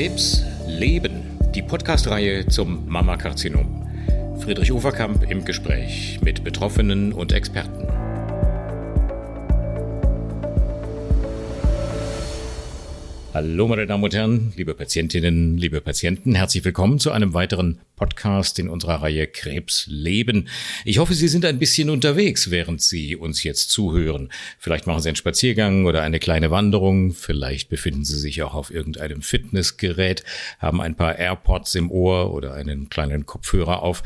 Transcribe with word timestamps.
Krebs 0.00 0.46
Leben, 0.66 1.38
die 1.54 1.60
Podcast-Reihe 1.60 2.46
zum 2.46 2.88
Mammakarzinom. 2.88 3.86
Friedrich 4.38 4.72
Uferkamp 4.72 5.30
im 5.30 5.44
Gespräch 5.44 6.18
mit 6.22 6.42
Betroffenen 6.42 7.12
und 7.12 7.32
Experten. 7.32 7.89
Hallo 13.32 13.68
meine 13.68 13.86
Damen 13.86 14.02
und 14.02 14.12
Herren, 14.12 14.52
liebe 14.56 14.74
Patientinnen, 14.74 15.56
liebe 15.56 15.80
Patienten, 15.80 16.34
herzlich 16.34 16.64
willkommen 16.64 16.98
zu 16.98 17.12
einem 17.12 17.32
weiteren 17.32 17.78
Podcast 17.94 18.58
in 18.58 18.68
unserer 18.68 19.02
Reihe 19.02 19.28
Krebs 19.28 19.86
leben. 19.88 20.48
Ich 20.84 20.98
hoffe, 20.98 21.14
Sie 21.14 21.28
sind 21.28 21.44
ein 21.44 21.60
bisschen 21.60 21.90
unterwegs, 21.90 22.50
während 22.50 22.82
Sie 22.82 23.14
uns 23.14 23.44
jetzt 23.44 23.70
zuhören. 23.70 24.32
Vielleicht 24.58 24.88
machen 24.88 25.00
Sie 25.00 25.10
einen 25.10 25.16
Spaziergang 25.16 25.86
oder 25.86 26.02
eine 26.02 26.18
kleine 26.18 26.50
Wanderung, 26.50 27.12
vielleicht 27.12 27.68
befinden 27.68 28.04
Sie 28.04 28.18
sich 28.18 28.42
auch 28.42 28.54
auf 28.54 28.72
irgendeinem 28.72 29.22
Fitnessgerät, 29.22 30.24
haben 30.58 30.80
ein 30.80 30.96
paar 30.96 31.16
AirPods 31.16 31.76
im 31.76 31.92
Ohr 31.92 32.34
oder 32.34 32.54
einen 32.54 32.88
kleinen 32.88 33.26
Kopfhörer 33.26 33.84
auf. 33.84 34.02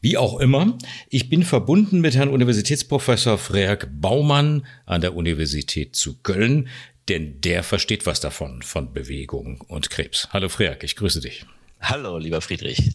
Wie 0.00 0.16
auch 0.16 0.40
immer, 0.40 0.76
ich 1.10 1.28
bin 1.28 1.44
verbunden 1.44 2.00
mit 2.00 2.16
Herrn 2.16 2.28
Universitätsprofessor 2.28 3.38
Freak 3.38 3.86
Baumann 4.00 4.66
an 4.84 5.00
der 5.00 5.14
Universität 5.14 5.94
zu 5.94 6.16
Köln, 6.22 6.68
denn 7.08 7.40
der 7.40 7.62
versteht 7.62 8.06
was 8.06 8.20
davon, 8.20 8.62
von 8.62 8.92
Bewegung 8.92 9.60
und 9.62 9.90
Krebs. 9.90 10.28
Hallo 10.32 10.48
Freak, 10.48 10.84
ich 10.84 10.96
grüße 10.96 11.20
dich. 11.20 11.44
Hallo, 11.80 12.18
lieber 12.18 12.40
Friedrich. 12.40 12.94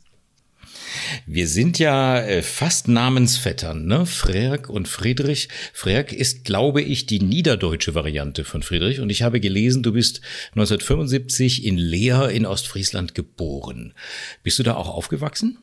Wir 1.25 1.47
sind 1.47 1.79
ja 1.79 2.19
äh, 2.19 2.41
fast 2.41 2.87
Namensvettern, 2.87 3.85
ne? 3.85 4.05
Freak 4.05 4.69
und 4.69 4.87
Friedrich. 4.87 5.49
Freak 5.73 6.13
ist, 6.13 6.45
glaube 6.45 6.81
ich, 6.81 7.05
die 7.05 7.19
niederdeutsche 7.19 7.95
Variante 7.95 8.43
von 8.43 8.63
Friedrich. 8.63 8.99
Und 8.99 9.09
ich 9.09 9.21
habe 9.21 9.39
gelesen, 9.39 9.83
du 9.83 9.93
bist 9.93 10.21
1975 10.51 11.65
in 11.65 11.77
Leer 11.77 12.29
in 12.29 12.45
Ostfriesland 12.45 13.15
geboren. 13.15 13.93
Bist 14.43 14.59
du 14.59 14.63
da 14.63 14.75
auch 14.75 14.89
aufgewachsen? 14.89 15.59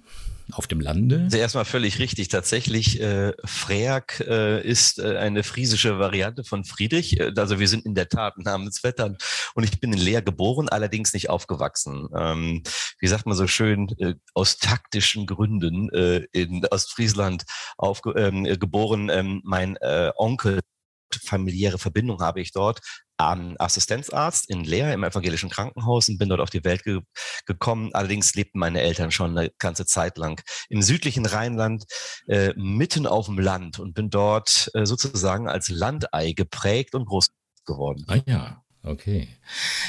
Auf 0.53 0.67
dem 0.67 0.81
Lande? 0.81 1.23
Also 1.25 1.39
erstmal 1.39 1.65
völlig 1.65 1.99
richtig. 1.99 2.29
Tatsächlich, 2.29 3.01
äh, 3.01 3.33
Freak 3.45 4.21
äh, 4.27 4.63
ist 4.67 4.99
äh, 4.99 5.17
eine 5.17 5.43
friesische 5.43 5.99
Variante 5.99 6.45
von 6.45 6.65
Friedrich. 6.65 7.19
Äh, 7.19 7.33
also 7.37 7.59
wir 7.59 7.69
sind 7.69 7.85
in 7.85 7.95
der 7.95 8.09
Tat 8.09 8.39
Namensvettern. 8.39 9.17
Und 9.55 9.65
ich 9.65 9.81
bin 9.81 9.93
in 9.93 9.99
Leer 9.99 10.23
geboren, 10.23 10.69
allerdings 10.69 11.13
nicht 11.15 11.31
aufgewachsen. 11.31 12.09
Ähm, 12.15 12.63
wie 13.01 13.09
sagt 13.09 13.27
man 13.27 13.37
so 13.37 13.47
schön, 13.47 13.89
äh, 13.99 14.15
aus 14.35 14.59
taktischen 14.59 15.27
Gründen 15.27 15.91
äh, 15.91 16.27
in 16.33 16.65
Ostfriesland 16.67 17.45
aufge 17.77 18.11
ähm, 18.13 18.45
geboren. 18.45 19.11
Ähm, 19.11 19.41
mein 19.45 19.77
äh, 19.77 20.11
Onkel 20.17 20.61
familiäre 21.25 21.79
Verbindung 21.79 22.21
habe 22.21 22.41
ich 22.41 22.53
dort 22.53 22.81
ähm, 23.21 23.57
Assistenzarzt 23.59 24.49
in 24.51 24.65
Leer 24.65 24.93
im 24.93 25.05
evangelischen 25.05 25.51
Krankenhaus 25.51 26.09
und 26.09 26.19
bin 26.19 26.29
dort 26.29 26.41
auf 26.41 26.51
die 26.51 26.65
Welt 26.65 26.83
ge 26.85 27.01
gekommen. 27.47 27.91
Allerdings 27.95 28.35
lebten 28.35 28.59
meine 28.59 28.81
Eltern 28.81 29.11
schon 29.11 29.37
eine 29.37 29.51
ganze 29.59 29.87
Zeit 29.87 30.19
lang 30.19 30.43
im 30.69 30.83
südlichen 30.83 31.27
Rheinland, 31.27 31.85
äh, 32.29 32.53
mitten 32.57 33.07
auf 33.07 33.27
dem 33.27 33.39
Land 33.39 33.79
und 33.79 33.95
bin 33.95 34.11
dort 34.11 34.71
äh, 34.75 34.85
sozusagen 34.85 35.49
als 35.49 35.69
Landei 35.69 36.33
geprägt 36.33 36.95
und 36.95 37.07
groß 37.07 37.29
geworden. 37.65 38.05
Ah 38.09 38.19
ja. 38.27 38.63
Okay. 38.87 39.27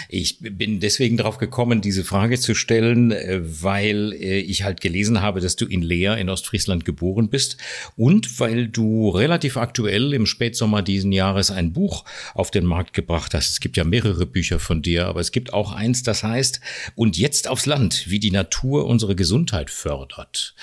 Ich 0.10 0.40
bin 0.40 0.80
deswegen 0.80 1.18
darauf 1.18 1.38
gekommen, 1.38 1.82
diese 1.82 2.04
Frage 2.04 2.40
zu 2.40 2.56
stellen, 2.56 3.12
äh, 3.12 3.40
weil 3.44 4.12
äh, 4.14 4.40
ich 4.40 4.64
halt 4.64 4.82
gelesen 4.82 5.22
habe, 5.22 5.40
dass 5.40 5.56
du 5.56 5.68
in 5.68 5.84
Leer 5.84 6.18
in 6.18 6.30
Ostfriesland 6.30 6.84
geboren 6.84 7.30
bist 7.30 7.58
und 7.96 8.40
weil 8.40 8.68
du 8.68 9.10
relativ 9.10 9.56
aktuell 9.56 10.14
im 10.14 10.26
Spätsommer 10.26 10.82
diesen 10.82 11.12
Jahres 11.12 11.52
ein 11.52 11.74
Buch 11.74 12.06
auf 12.34 12.50
den 12.50 12.66
Markt 12.66 12.94
gebracht 12.94 13.36
hast. 13.36 13.50
Es 13.50 13.60
gibt 13.60 13.78
ja 13.78 13.84
mehrere 13.84 14.26
Bücher 14.26 14.58
von 14.58 14.82
dir, 14.82 15.06
aber 15.06 15.20
es 15.20 15.32
gibt 15.32 15.54
auch 15.54 15.74
eins, 15.74 16.02
das 16.02 16.24
heißt, 16.24 16.60
und 16.96 17.18
jetzt 17.18 17.48
aufs 17.48 17.68
Land, 17.68 18.10
wie 18.10 18.20
die 18.20 18.32
Natur 18.32 18.88
unsere 18.88 19.16
Gesundheit 19.16 19.70
fördert. 19.70 20.56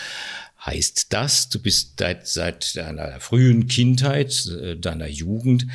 Heißt 0.66 1.12
das, 1.12 1.50
du 1.50 1.60
bist 1.60 2.00
seit, 2.24 2.74
deiner 2.76 3.20
frühen 3.20 3.68
Kindheit, 3.68 4.46
äh, 4.46 4.76
deiner 4.76 5.06
Jugend 5.06 5.66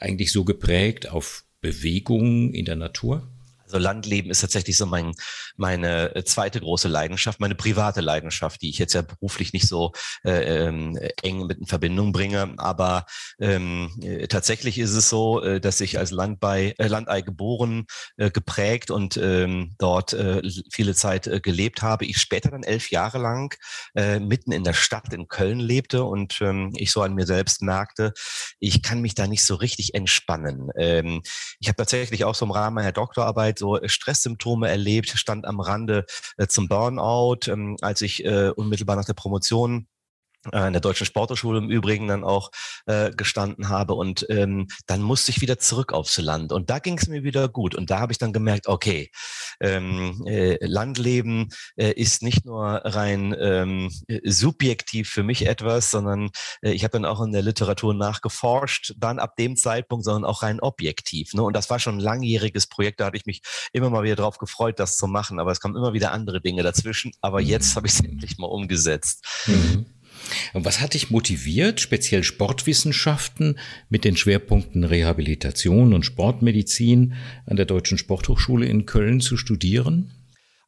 eigentlich 0.00 0.32
so 0.32 0.44
geprägt 0.44 1.08
auf 1.08 1.44
Bewegung 1.60 2.52
in 2.52 2.64
der 2.64 2.76
Natur? 2.76 3.28
Also 3.68 3.78
Landleben 3.78 4.30
ist 4.30 4.40
tatsächlich 4.40 4.76
so 4.76 4.86
mein, 4.86 5.12
meine 5.56 6.14
äh, 6.14 6.24
zweite 6.24 6.60
große 6.60 6.88
Leidenschaft, 6.88 7.40
meine 7.40 7.54
private 7.54 8.00
Leidenschaft, 8.00 8.62
die 8.62 8.70
ich 8.70 8.78
jetzt 8.78 8.94
ja 8.94 9.02
beruflich 9.02 9.52
nicht 9.52 9.68
so 9.68 9.92
äh, 10.24 10.66
ähm, 10.66 10.98
eng 11.22 11.46
mit 11.46 11.58
in 11.58 11.66
Verbindung 11.66 12.12
bringe. 12.12 12.54
Aber 12.56 13.06
ähm, 13.40 13.90
äh, 14.02 14.26
tatsächlich 14.26 14.78
ist 14.78 14.94
es 14.94 15.08
so, 15.08 15.42
äh, 15.42 15.60
dass 15.60 15.80
ich 15.80 15.98
als 15.98 16.10
Landbei, 16.10 16.74
Landei 16.78 17.20
geboren, 17.20 17.86
äh, 18.16 18.30
geprägt 18.30 18.90
und 18.90 19.16
ähm, 19.16 19.74
dort 19.78 20.12
äh, 20.14 20.42
viele 20.70 20.94
Zeit 20.94 21.42
gelebt 21.42 21.82
habe. 21.82 22.06
Ich 22.06 22.18
später 22.18 22.50
dann 22.50 22.62
elf 22.62 22.90
Jahre 22.90 23.18
lang 23.18 23.54
äh, 23.94 24.18
mitten 24.18 24.52
in 24.52 24.64
der 24.64 24.72
Stadt 24.72 25.12
in 25.12 25.28
Köln 25.28 25.60
lebte 25.60 26.04
und 26.04 26.40
ähm, 26.40 26.72
ich 26.76 26.90
so 26.90 27.02
an 27.02 27.14
mir 27.14 27.26
selbst 27.26 27.62
merkte, 27.62 28.12
ich 28.60 28.82
kann 28.82 29.00
mich 29.00 29.14
da 29.14 29.26
nicht 29.26 29.44
so 29.44 29.54
richtig 29.54 29.94
entspannen. 29.94 30.70
Ähm, 30.76 31.22
ich 31.60 31.68
habe 31.68 31.76
tatsächlich 31.76 32.24
auch 32.24 32.34
so 32.34 32.44
im 32.44 32.50
Rahmen 32.50 32.74
meiner 32.74 32.92
Doktorarbeit 32.92 33.57
so 33.58 33.78
Stresssymptome 33.84 34.68
erlebt, 34.68 35.10
stand 35.10 35.46
am 35.46 35.60
Rande 35.60 36.06
äh, 36.36 36.46
zum 36.46 36.68
Burnout, 36.68 37.48
ähm, 37.48 37.76
als 37.80 38.00
ich 38.00 38.24
äh, 38.24 38.50
unmittelbar 38.50 38.96
nach 38.96 39.04
der 39.04 39.14
Promotion 39.14 39.82
äh, 39.82 39.97
in 40.52 40.72
der 40.72 40.80
Deutschen 40.80 41.06
Sporthochschule 41.06 41.58
im 41.58 41.70
Übrigen 41.70 42.08
dann 42.08 42.24
auch 42.24 42.50
äh, 42.86 43.10
gestanden 43.10 43.68
habe. 43.68 43.94
Und 43.94 44.26
ähm, 44.30 44.68
dann 44.86 45.02
musste 45.02 45.30
ich 45.30 45.40
wieder 45.40 45.58
zurück 45.58 45.92
aufs 45.92 46.18
Land. 46.18 46.52
Und 46.52 46.70
da 46.70 46.78
ging 46.78 46.96
es 46.98 47.08
mir 47.08 47.22
wieder 47.22 47.48
gut. 47.48 47.74
Und 47.74 47.90
da 47.90 47.98
habe 47.98 48.12
ich 48.12 48.18
dann 48.18 48.32
gemerkt, 48.32 48.66
okay, 48.66 49.10
ähm, 49.60 50.24
äh, 50.26 50.64
Landleben 50.64 51.48
äh, 51.76 51.92
ist 51.92 52.22
nicht 52.22 52.44
nur 52.44 52.64
rein 52.64 53.34
ähm, 53.38 53.90
subjektiv 54.24 55.10
für 55.10 55.22
mich 55.22 55.46
etwas, 55.46 55.90
sondern 55.90 56.30
äh, 56.62 56.70
ich 56.70 56.84
habe 56.84 56.92
dann 56.92 57.04
auch 57.04 57.20
in 57.20 57.32
der 57.32 57.42
Literatur 57.42 57.94
nachgeforscht, 57.94 58.94
dann 58.96 59.18
ab 59.18 59.36
dem 59.36 59.56
Zeitpunkt, 59.56 60.04
sondern 60.04 60.24
auch 60.24 60.42
rein 60.42 60.60
objektiv. 60.60 61.34
Ne? 61.34 61.42
Und 61.42 61.54
das 61.54 61.70
war 61.70 61.78
schon 61.78 61.96
ein 61.96 62.00
langjähriges 62.00 62.66
Projekt, 62.66 63.00
da 63.00 63.06
hatte 63.06 63.16
ich 63.16 63.26
mich 63.26 63.42
immer 63.72 63.90
mal 63.90 64.04
wieder 64.04 64.16
darauf 64.16 64.38
gefreut, 64.38 64.78
das 64.78 64.96
zu 64.96 65.06
machen. 65.06 65.40
Aber 65.40 65.50
es 65.50 65.60
kamen 65.60 65.76
immer 65.76 65.92
wieder 65.92 66.12
andere 66.12 66.40
Dinge 66.40 66.62
dazwischen. 66.62 67.12
Aber 67.20 67.40
jetzt 67.40 67.76
habe 67.76 67.86
ich 67.86 67.94
es 67.94 68.00
endlich 68.04 68.38
mal 68.38 68.46
umgesetzt. 68.46 69.24
Mhm. 69.46 69.86
Und 70.52 70.64
was 70.64 70.80
hat 70.80 70.94
dich 70.94 71.10
motiviert, 71.10 71.80
speziell 71.80 72.22
Sportwissenschaften 72.24 73.58
mit 73.88 74.04
den 74.04 74.16
Schwerpunkten 74.16 74.84
Rehabilitation 74.84 75.94
und 75.94 76.04
Sportmedizin 76.04 77.14
an 77.46 77.56
der 77.56 77.66
Deutschen 77.66 77.98
Sporthochschule 77.98 78.66
in 78.66 78.86
Köln 78.86 79.20
zu 79.20 79.36
studieren? 79.36 80.12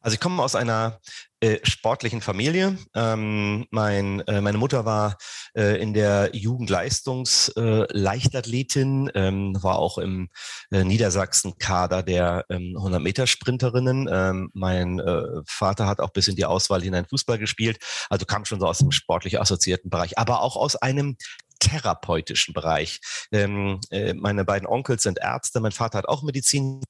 Also 0.01 0.15
ich 0.15 0.19
komme 0.19 0.41
aus 0.41 0.55
einer 0.55 0.99
äh, 1.41 1.59
sportlichen 1.63 2.21
Familie. 2.21 2.77
Ähm, 2.95 3.65
mein, 3.71 4.21
äh, 4.21 4.39
meine 4.41 4.59
Mutter 4.59 4.85
war 4.85 5.17
äh, 5.55 5.81
in 5.81 5.93
der 5.93 6.29
Jugendleistungs-Leichtathletin, 6.33 9.09
äh, 9.09 9.27
ähm, 9.27 9.57
war 9.61 9.79
auch 9.79 9.97
im 9.97 10.29
äh, 10.71 10.83
Niedersachsen-Kader 10.83 12.03
der 12.03 12.45
ähm, 12.49 12.77
100-Meter-Sprinterinnen. 12.77 14.07
Ähm, 14.11 14.51
mein 14.53 14.99
äh, 14.99 15.23
Vater 15.47 15.87
hat 15.87 15.99
auch 15.99 16.11
bis 16.11 16.27
in 16.27 16.35
die 16.35 16.45
Auswahl 16.45 16.83
hinein 16.83 17.05
Fußball 17.05 17.39
gespielt, 17.39 17.79
also 18.09 18.25
kam 18.25 18.45
schon 18.45 18.59
so 18.59 18.67
aus 18.67 18.77
dem 18.77 18.91
sportlich 18.91 19.41
assoziierten 19.41 19.89
Bereich, 19.89 20.19
aber 20.19 20.43
auch 20.43 20.55
aus 20.55 20.75
einem 20.75 21.17
therapeutischen 21.59 22.53
Bereich. 22.53 22.99
Ähm, 23.31 23.79
äh, 23.89 24.13
meine 24.13 24.45
beiden 24.45 24.67
Onkels 24.67 25.01
sind 25.03 25.19
Ärzte, 25.19 25.59
mein 25.59 25.71
Vater 25.71 25.97
hat 25.97 26.07
auch 26.07 26.21
Medizin 26.23 26.81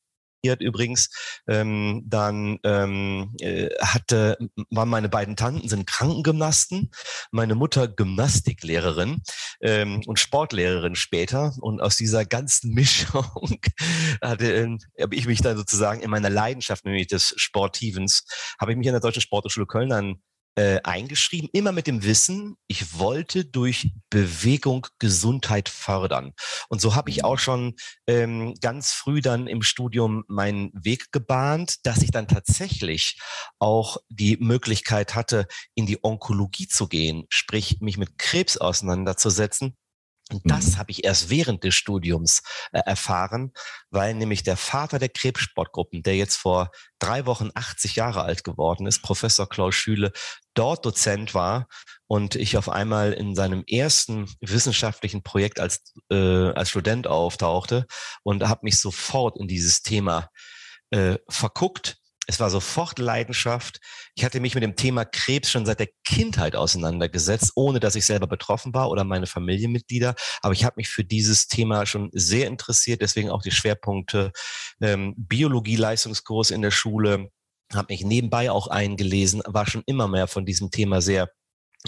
übrigens. 0.44 1.09
Ähm, 1.47 2.03
dann 2.06 2.59
ähm, 2.63 3.35
äh, 3.40 3.69
hatte, 3.79 4.38
waren 4.69 4.90
meine 4.90 5.09
beiden 5.09 5.35
Tanten 5.35 5.68
sind 5.69 5.88
Krankengymnasten, 5.88 6.91
meine 7.31 7.56
Mutter 7.56 7.88
Gymnastiklehrerin 7.88 9.22
ähm, 9.62 10.01
und 10.06 10.19
Sportlehrerin 10.19 10.95
später. 10.95 11.54
Und 11.62 11.81
aus 11.81 11.95
dieser 11.98 12.25
ganzen 12.25 12.74
Mischung 12.74 13.60
hatte 14.21 14.54
äh, 14.54 14.77
habe 15.01 15.16
ich 15.16 15.27
mich 15.27 15.42
dann 15.42 15.57
sozusagen 15.57 16.01
in 16.01 16.10
meiner 16.10 16.30
Leidenschaft, 16.30 16.86
nämlich 16.86 17.07
des 17.07 17.33
Sportivens, 17.38 18.25
habe 18.60 18.71
ich 18.71 18.77
mich 18.77 18.88
an 18.88 18.94
der 18.94 19.01
Deutschen 19.01 19.21
Sporthochschule 19.21 19.68
Köln 19.68 19.89
dann 19.89 20.21
äh, 20.56 20.80
eingeschrieben, 20.83 21.50
immer 21.53 21.71
mit 21.71 21.88
dem 21.88 22.03
Wissen, 22.03 22.56
ich 22.68 23.00
wollte 23.00 23.45
durch 23.45 23.92
Bewegung 24.09 24.88
Gesundheit 25.00 25.69
fördern. 25.69 26.33
Und 26.69 26.81
so 26.81 26.95
habe 26.95 27.09
ich 27.09 27.24
auch 27.24 27.39
schon 27.39 27.75
ähm, 28.07 28.56
ganz 28.62 28.92
früh 28.92 29.21
dann 29.21 29.48
im 29.48 29.62
Studium 29.62 30.24
meinen 30.27 30.71
Weg 30.74 31.12
gebahnt, 31.12 31.86
dass 31.86 32.01
ich 32.01 32.12
dann 32.12 32.27
tatsächlich 32.27 33.19
auch 33.59 33.98
die 34.09 34.38
Möglichkeit 34.38 35.15
hatte, 35.15 35.48
in 35.75 35.86
die 35.86 36.03
Onkologie 36.03 36.68
zu 36.68 36.88
gehen, 36.88 37.25
sprich 37.30 37.80
mich 37.80 37.97
mit 37.97 38.18
Krebs 38.18 38.57
auseinanderzusetzen 38.57 39.77
und 40.31 40.42
das 40.45 40.72
mhm. 40.72 40.78
habe 40.78 40.92
ich 40.92 41.04
erst 41.04 41.30
während 41.30 41.63
des 41.63 41.75
Studiums 41.75 42.42
äh, 42.72 42.81
erfahren, 42.86 43.51
weil 43.89 44.13
nämlich 44.13 44.44
der 44.44 44.57
Vater 44.57 45.00
der 45.00 45.10
Krebssportgruppen, 45.10 46.04
der 46.04 46.16
jetzt 46.16 46.36
vor 46.36 46.72
drei 47.00 47.25
Wochen 47.25 47.50
80 47.54 47.95
Jahre 47.95 48.24
alt 48.24 48.44
geworden 48.44 48.88
ist, 48.88 49.01
Professor 49.01 49.48
Klaus 49.48 49.75
Schüle, 49.75 50.12
dort 50.54 50.86
Dozent 50.86 51.33
war 51.33 51.68
und 52.07 52.36
ich 52.36 52.57
auf 52.57 52.69
einmal 52.69 53.13
in 53.13 53.36
seinem 53.36 53.63
ersten 53.68 54.30
wissenschaftlichen 54.42 55.24
Projekt 55.24 55.60
als, 55.60 55.94
äh, 56.10 56.16
als 56.51 56.69
Student 56.69 57.07
auftauchte 57.07 57.86
und 58.24 58.48
habe 58.48 58.62
mich 58.63 58.80
sofort 58.80 59.38
in 59.39 59.48
dieses 59.48 59.81
Thema 59.81 60.30
äh, 60.92 61.18
verguckt 61.30 62.00
es 62.27 62.39
war 62.39 62.50
sofort 62.50 63.00
Leidenschaft. 63.00 63.79
Ich 64.15 64.23
hatte 64.23 64.39
mich 64.39 64.53
mit 64.53 64.63
dem 64.63 64.75
Thema 64.75 65.06
Krebs 65.06 65.50
schon 65.50 65.65
seit 65.65 65.79
der 65.79 65.89
Kindheit 66.06 66.56
auseinandergesetzt, 66.56 67.53
ohne 67.56 67.79
dass 67.79 67.95
ich 67.95 68.06
selber 68.06 68.27
betroffen 68.27 68.73
war 68.73 68.89
oder 68.89 69.03
meine 69.03 69.25
Familienmitglieder. 69.25 70.15
Aber 70.41 70.53
ich 70.53 70.63
habe 70.63 70.75
mich 70.77 70.88
für 70.88 71.03
dieses 71.03 71.47
Thema 71.47 71.85
schon 71.85 72.09
sehr 72.13 72.47
interessiert, 72.47 73.01
deswegen 73.01 73.31
auch 73.31 73.41
die 73.41 73.51
Schwerpunkte 73.51 74.31
ähm, 74.81 75.15
Biologie-Leistungskurs 75.18 76.51
in 76.51 76.62
der 76.62 76.71
Schule, 76.71 77.29
habe 77.73 77.94
mich 77.94 78.03
nebenbei 78.03 78.51
auch 78.51 78.68
eingelesen, 78.68 79.41
war 79.45 79.65
schon 79.65 79.83
immer 79.85 80.07
mehr 80.07 80.27
von 80.27 80.45
diesem 80.45 80.71
Thema 80.71 81.01
sehr 81.01 81.31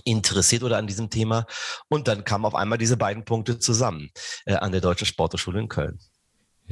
interessiert 0.03 0.63
oder 0.63 0.77
an 0.77 0.87
diesem 0.87 1.09
Thema. 1.09 1.45
Und 1.89 2.07
dann 2.07 2.23
kamen 2.23 2.45
auf 2.45 2.55
einmal 2.55 2.77
diese 2.77 2.97
beiden 2.97 3.25
Punkte 3.25 3.59
zusammen 3.59 4.09
äh, 4.45 4.55
an 4.55 4.71
der 4.71 4.81
Deutschen 4.81 5.05
Sporthochschule 5.05 5.59
in 5.59 5.67
Köln. 5.67 5.99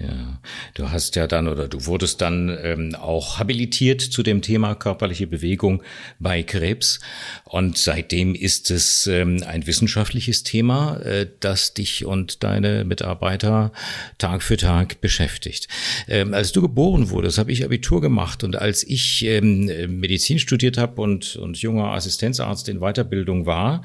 Ja, 0.02 0.40
du 0.74 0.90
hast 0.90 1.16
ja 1.16 1.28
dann 1.28 1.48
oder 1.48 1.68
du 1.68 1.86
wurdest 1.86 2.22
dann 2.22 2.58
ähm, 2.64 2.96
auch 2.96 3.38
habilitiert 3.38 4.02
zu 4.02 4.24
dem 4.24 4.42
Thema 4.42 4.74
körperliche 4.74 5.28
Bewegung 5.28 5.84
bei 6.18 6.42
Krebs 6.44 7.00
und 7.44 7.78
seitdem 7.78 8.34
ist 8.34 8.72
es 8.72 9.06
ähm, 9.08 9.44
ein 9.46 9.68
wissenschaftliches 9.68 10.44
Thema, 10.44 10.98
äh, 11.02 11.28
das 11.40 11.74
dich 11.74 12.06
und 12.06 12.44
deine 12.44 12.84
Mitarbeiter 12.84 13.74
Tag 14.18 14.42
für 14.42 14.58
Tag 14.58 15.02
beschäftigt. 15.02 15.68
Ähm, 16.08 16.34
als 16.34 16.52
du 16.52 16.62
geboren 16.62 17.10
wurdest, 17.10 17.38
habe 17.38 17.52
ich 17.52 17.64
Abitur 17.64 18.02
gemacht 18.02 18.44
und 18.44 18.56
als 18.56 18.84
ich 18.84 19.24
ähm, 19.26 20.00
Medizin 20.00 20.40
studiert 20.40 20.78
habe 20.78 21.02
und, 21.02 21.36
und 21.36 21.58
junger 21.58 21.92
Assistenzarzt 21.92 22.70
in 22.70 22.80
Weiterbildung 22.80 23.46
war, 23.46 23.84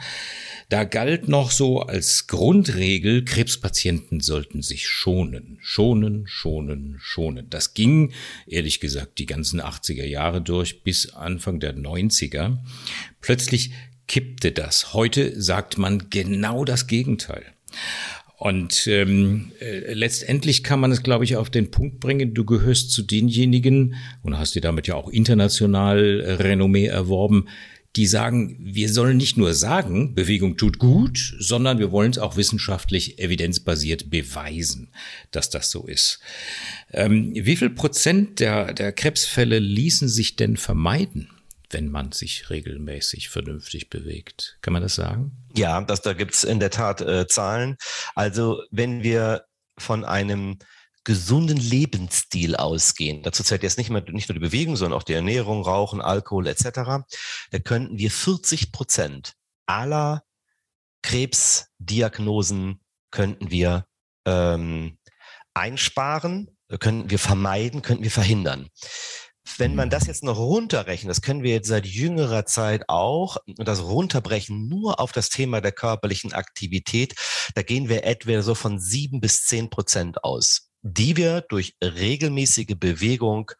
da 0.68 0.82
galt 0.82 1.28
noch 1.28 1.52
so 1.52 1.80
als 1.80 2.26
Grundregel, 2.26 3.24
Krebspatienten 3.24 4.20
sollten 4.20 4.62
sich 4.62 4.88
schonen. 4.88 5.58
Schonen, 5.60 6.05
schonen, 6.26 6.96
schonen. 6.98 7.48
Das 7.50 7.74
ging, 7.74 8.12
ehrlich 8.46 8.80
gesagt, 8.80 9.18
die 9.18 9.26
ganzen 9.26 9.60
80er 9.60 10.04
Jahre 10.04 10.40
durch 10.40 10.82
bis 10.82 11.14
Anfang 11.14 11.60
der 11.60 11.76
90er. 11.76 12.58
Plötzlich 13.20 13.72
kippte 14.08 14.52
das. 14.52 14.92
Heute 14.94 15.40
sagt 15.40 15.78
man 15.78 16.10
genau 16.10 16.64
das 16.64 16.86
Gegenteil. 16.86 17.44
Und 18.38 18.86
ähm, 18.86 19.52
äh, 19.60 19.94
letztendlich 19.94 20.62
kann 20.62 20.78
man 20.78 20.92
es, 20.92 21.02
glaube 21.02 21.24
ich, 21.24 21.36
auf 21.36 21.48
den 21.48 21.70
Punkt 21.70 22.00
bringen, 22.00 22.34
du 22.34 22.44
gehörst 22.44 22.90
zu 22.90 23.02
denjenigen 23.02 23.94
und 24.22 24.38
hast 24.38 24.54
dir 24.54 24.60
damit 24.60 24.86
ja 24.86 24.94
auch 24.94 25.08
international 25.08 26.20
äh, 26.20 26.32
Renommee 26.32 26.86
erworben, 26.86 27.48
die 27.96 28.06
sagen, 28.06 28.56
wir 28.60 28.92
sollen 28.92 29.16
nicht 29.16 29.36
nur 29.36 29.54
sagen, 29.54 30.14
Bewegung 30.14 30.56
tut 30.56 30.78
gut, 30.78 31.34
sondern 31.38 31.78
wir 31.78 31.90
wollen 31.90 32.10
es 32.10 32.18
auch 32.18 32.36
wissenschaftlich 32.36 33.18
evidenzbasiert 33.18 34.10
beweisen, 34.10 34.92
dass 35.30 35.50
das 35.50 35.70
so 35.70 35.86
ist. 35.86 36.20
Ähm, 36.92 37.32
wie 37.34 37.56
viel 37.56 37.70
Prozent 37.70 38.40
der, 38.40 38.74
der 38.74 38.92
Krebsfälle 38.92 39.58
ließen 39.58 40.08
sich 40.08 40.36
denn 40.36 40.56
vermeiden? 40.56 41.30
wenn 41.70 41.88
man 41.88 42.12
sich 42.12 42.48
regelmäßig 42.48 43.28
vernünftig 43.28 43.90
bewegt. 43.90 44.56
Kann 44.62 44.72
man 44.72 44.82
das 44.82 44.94
sagen? 44.94 45.32
Ja, 45.56 45.80
das, 45.80 46.00
da 46.00 46.12
gibt's 46.12 46.44
in 46.44 46.60
der 46.60 46.70
Tat 46.70 47.00
äh, 47.00 47.26
Zahlen. 47.26 47.76
Also 48.14 48.62
wenn 48.70 49.02
wir 49.02 49.46
von 49.76 50.04
einem 50.04 50.58
gesunden 51.06 51.56
Lebensstil 51.56 52.56
ausgehen, 52.56 53.22
dazu 53.22 53.44
zählt 53.44 53.62
jetzt 53.62 53.78
nicht, 53.78 53.90
mehr, 53.90 54.02
nicht 54.10 54.28
nur 54.28 54.34
die 54.34 54.44
Bewegung, 54.44 54.74
sondern 54.74 54.98
auch 54.98 55.04
die 55.04 55.12
Ernährung, 55.12 55.62
Rauchen, 55.62 56.02
Alkohol 56.02 56.48
etc., 56.48 56.70
da 57.52 57.58
könnten 57.62 57.96
wir 57.96 58.10
40 58.10 58.72
Prozent 58.72 59.34
aller 59.66 60.24
Krebsdiagnosen 61.02 62.80
könnten 63.12 63.52
wir 63.52 63.86
ähm, 64.26 64.98
einsparen, 65.54 66.50
könnten 66.80 67.08
wir 67.08 67.20
vermeiden, 67.20 67.82
könnten 67.82 68.02
wir 68.02 68.10
verhindern. 68.10 68.68
Wenn 69.58 69.76
man 69.76 69.90
das 69.90 70.08
jetzt 70.08 70.24
noch 70.24 70.38
runterrechnet, 70.38 71.08
das 71.08 71.22
können 71.22 71.44
wir 71.44 71.52
jetzt 71.52 71.68
seit 71.68 71.86
jüngerer 71.86 72.46
Zeit 72.46 72.88
auch, 72.88 73.36
und 73.46 73.68
das 73.68 73.84
runterbrechen 73.84 74.66
nur 74.68 74.98
auf 74.98 75.12
das 75.12 75.28
Thema 75.28 75.60
der 75.60 75.70
körperlichen 75.70 76.32
Aktivität, 76.32 77.14
da 77.54 77.62
gehen 77.62 77.88
wir 77.88 78.02
etwa 78.02 78.42
so 78.42 78.56
von 78.56 78.80
sieben 78.80 79.20
bis 79.20 79.44
zehn 79.44 79.70
Prozent 79.70 80.24
aus 80.24 80.66
die 80.86 81.16
wir 81.16 81.40
durch 81.42 81.76
regelmäßige 81.82 82.76
Bewegung 82.78 83.50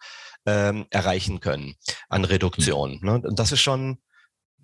ähm, 0.47 0.87
erreichen 0.91 1.41
können 1.41 1.75
an 2.09 2.25
Reduktion. 2.25 2.99
Mhm. 3.01 3.09
Ne? 3.09 3.21
Und 3.29 3.39
das 3.39 3.53
ist 3.53 3.61
schon 3.61 3.99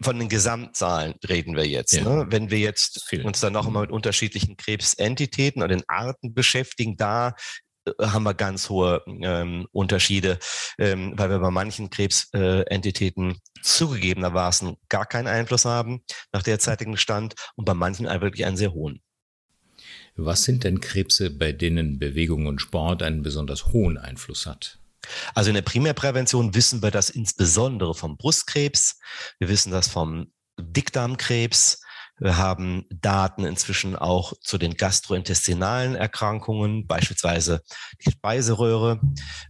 von 0.01 0.19
den 0.19 0.29
Gesamtzahlen 0.29 1.15
reden 1.29 1.57
wir 1.57 1.67
jetzt. 1.67 1.93
Ja. 1.93 2.03
Ne? 2.03 2.27
Wenn 2.29 2.51
wir 2.51 2.59
jetzt 2.59 3.05
Viel. 3.09 3.25
uns 3.25 3.41
dann 3.41 3.53
noch 3.53 3.67
einmal 3.67 3.83
mit 3.83 3.93
unterschiedlichen 3.93 4.57
Krebsentitäten 4.57 5.63
oder 5.63 5.77
den 5.77 5.85
Arten 5.89 6.35
beschäftigen, 6.35 6.97
da 6.97 7.35
äh, 7.87 7.93
haben 8.01 8.25
wir 8.25 8.35
ganz 8.35 8.69
hohe 8.69 9.03
ähm, 9.07 9.67
Unterschiede, 9.73 10.39
ähm, 10.79 11.13
weil 11.17 11.31
wir 11.31 11.39
bei 11.39 11.51
manchen 11.51 11.91
Krebsentitäten 11.91 13.31
äh, 13.33 13.63
zugegebenermaßen 13.63 14.77
gar 14.89 15.07
keinen 15.07 15.29
Einfluss 15.29 15.65
haben 15.65 16.03
nach 16.33 16.43
derzeitigen 16.43 16.97
Stand 16.97 17.35
und 17.57 17.65
bei 17.65 17.75
manchen 17.75 18.07
wirklich 18.07 18.45
einen 18.45 18.57
sehr 18.57 18.73
hohen. 18.73 19.03
Was 20.15 20.45
sind 20.45 20.65
denn 20.65 20.81
Krebse, 20.81 21.31
bei 21.31 21.53
denen 21.53 21.99
Bewegung 21.99 22.47
und 22.47 22.61
Sport 22.61 23.03
einen 23.03 23.23
besonders 23.23 23.67
hohen 23.67 23.97
Einfluss 23.97 24.47
hat? 24.47 24.79
Also 25.35 25.51
in 25.51 25.55
der 25.55 25.63
Primärprävention 25.63 26.55
wissen 26.55 26.83
wir 26.83 26.91
das 26.91 27.11
insbesondere 27.11 27.95
vom 27.95 28.17
Brustkrebs. 28.17 28.99
Wir 29.39 29.49
wissen 29.49 29.73
das 29.73 29.89
vom 29.89 30.33
Dickdarmkrebs. 30.59 31.83
Wir 32.19 32.37
haben 32.37 32.85
Daten 32.91 33.45
inzwischen 33.45 33.97
auch 33.97 34.33
zu 34.41 34.59
den 34.59 34.75
gastrointestinalen 34.75 35.95
Erkrankungen, 35.95 36.87
beispielsweise 36.87 37.63
die 38.05 38.13
Speiseröhre, 38.13 39.01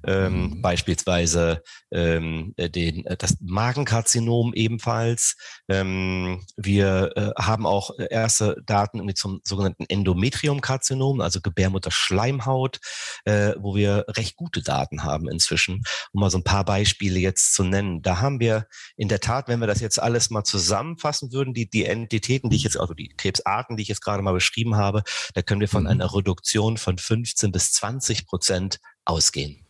ähm, 0.06 0.42
mhm. 0.42 0.62
beispielsweise 0.62 1.62
ähm, 1.90 2.54
den, 2.56 3.04
äh, 3.04 3.16
das 3.16 3.36
Magenkarzinom 3.40 4.54
ebenfalls. 4.54 5.36
Ähm, 5.68 6.44
wir 6.56 7.12
äh, 7.16 7.42
haben 7.42 7.66
auch 7.66 7.90
erste 8.10 8.56
Daten 8.64 9.14
zum 9.14 9.40
sogenannten 9.44 9.84
Endometriumkarzinom, 9.88 11.20
also 11.20 11.40
Gebärmutterschleimhaut, 11.40 12.78
äh, 13.24 13.52
wo 13.58 13.74
wir 13.74 14.06
recht 14.08 14.36
gute 14.36 14.62
Daten 14.62 15.04
haben 15.04 15.28
inzwischen. 15.28 15.82
Um 16.12 16.20
mal 16.20 16.30
so 16.30 16.38
ein 16.38 16.44
paar 16.44 16.64
Beispiele 16.64 17.18
jetzt 17.18 17.54
zu 17.54 17.64
nennen. 17.64 18.02
Da 18.02 18.20
haben 18.20 18.40
wir 18.40 18.66
in 18.96 19.08
der 19.08 19.20
Tat, 19.20 19.48
wenn 19.48 19.60
wir 19.60 19.66
das 19.66 19.80
jetzt 19.80 20.00
alles 20.00 20.30
mal 20.30 20.44
zusammenfassen 20.44 21.32
würden, 21.32 21.54
die, 21.54 21.68
die 21.68 21.84
Entitäten, 21.84 22.48
die 22.52 22.56
ich 22.56 22.64
jetzt, 22.64 22.78
also 22.78 22.94
die 22.94 23.08
Krebsarten, 23.08 23.76
die 23.76 23.82
ich 23.82 23.88
jetzt 23.88 24.02
gerade 24.02 24.22
mal 24.22 24.32
beschrieben 24.32 24.76
habe, 24.76 25.02
da 25.34 25.42
können 25.42 25.60
wir 25.60 25.68
von 25.68 25.84
mhm. 25.84 25.90
einer 25.90 26.14
Reduktion 26.14 26.76
von 26.76 26.98
15 26.98 27.50
bis 27.52 27.72
20 27.72 28.26
Prozent 28.26 28.78
ausgehen. 29.04 29.61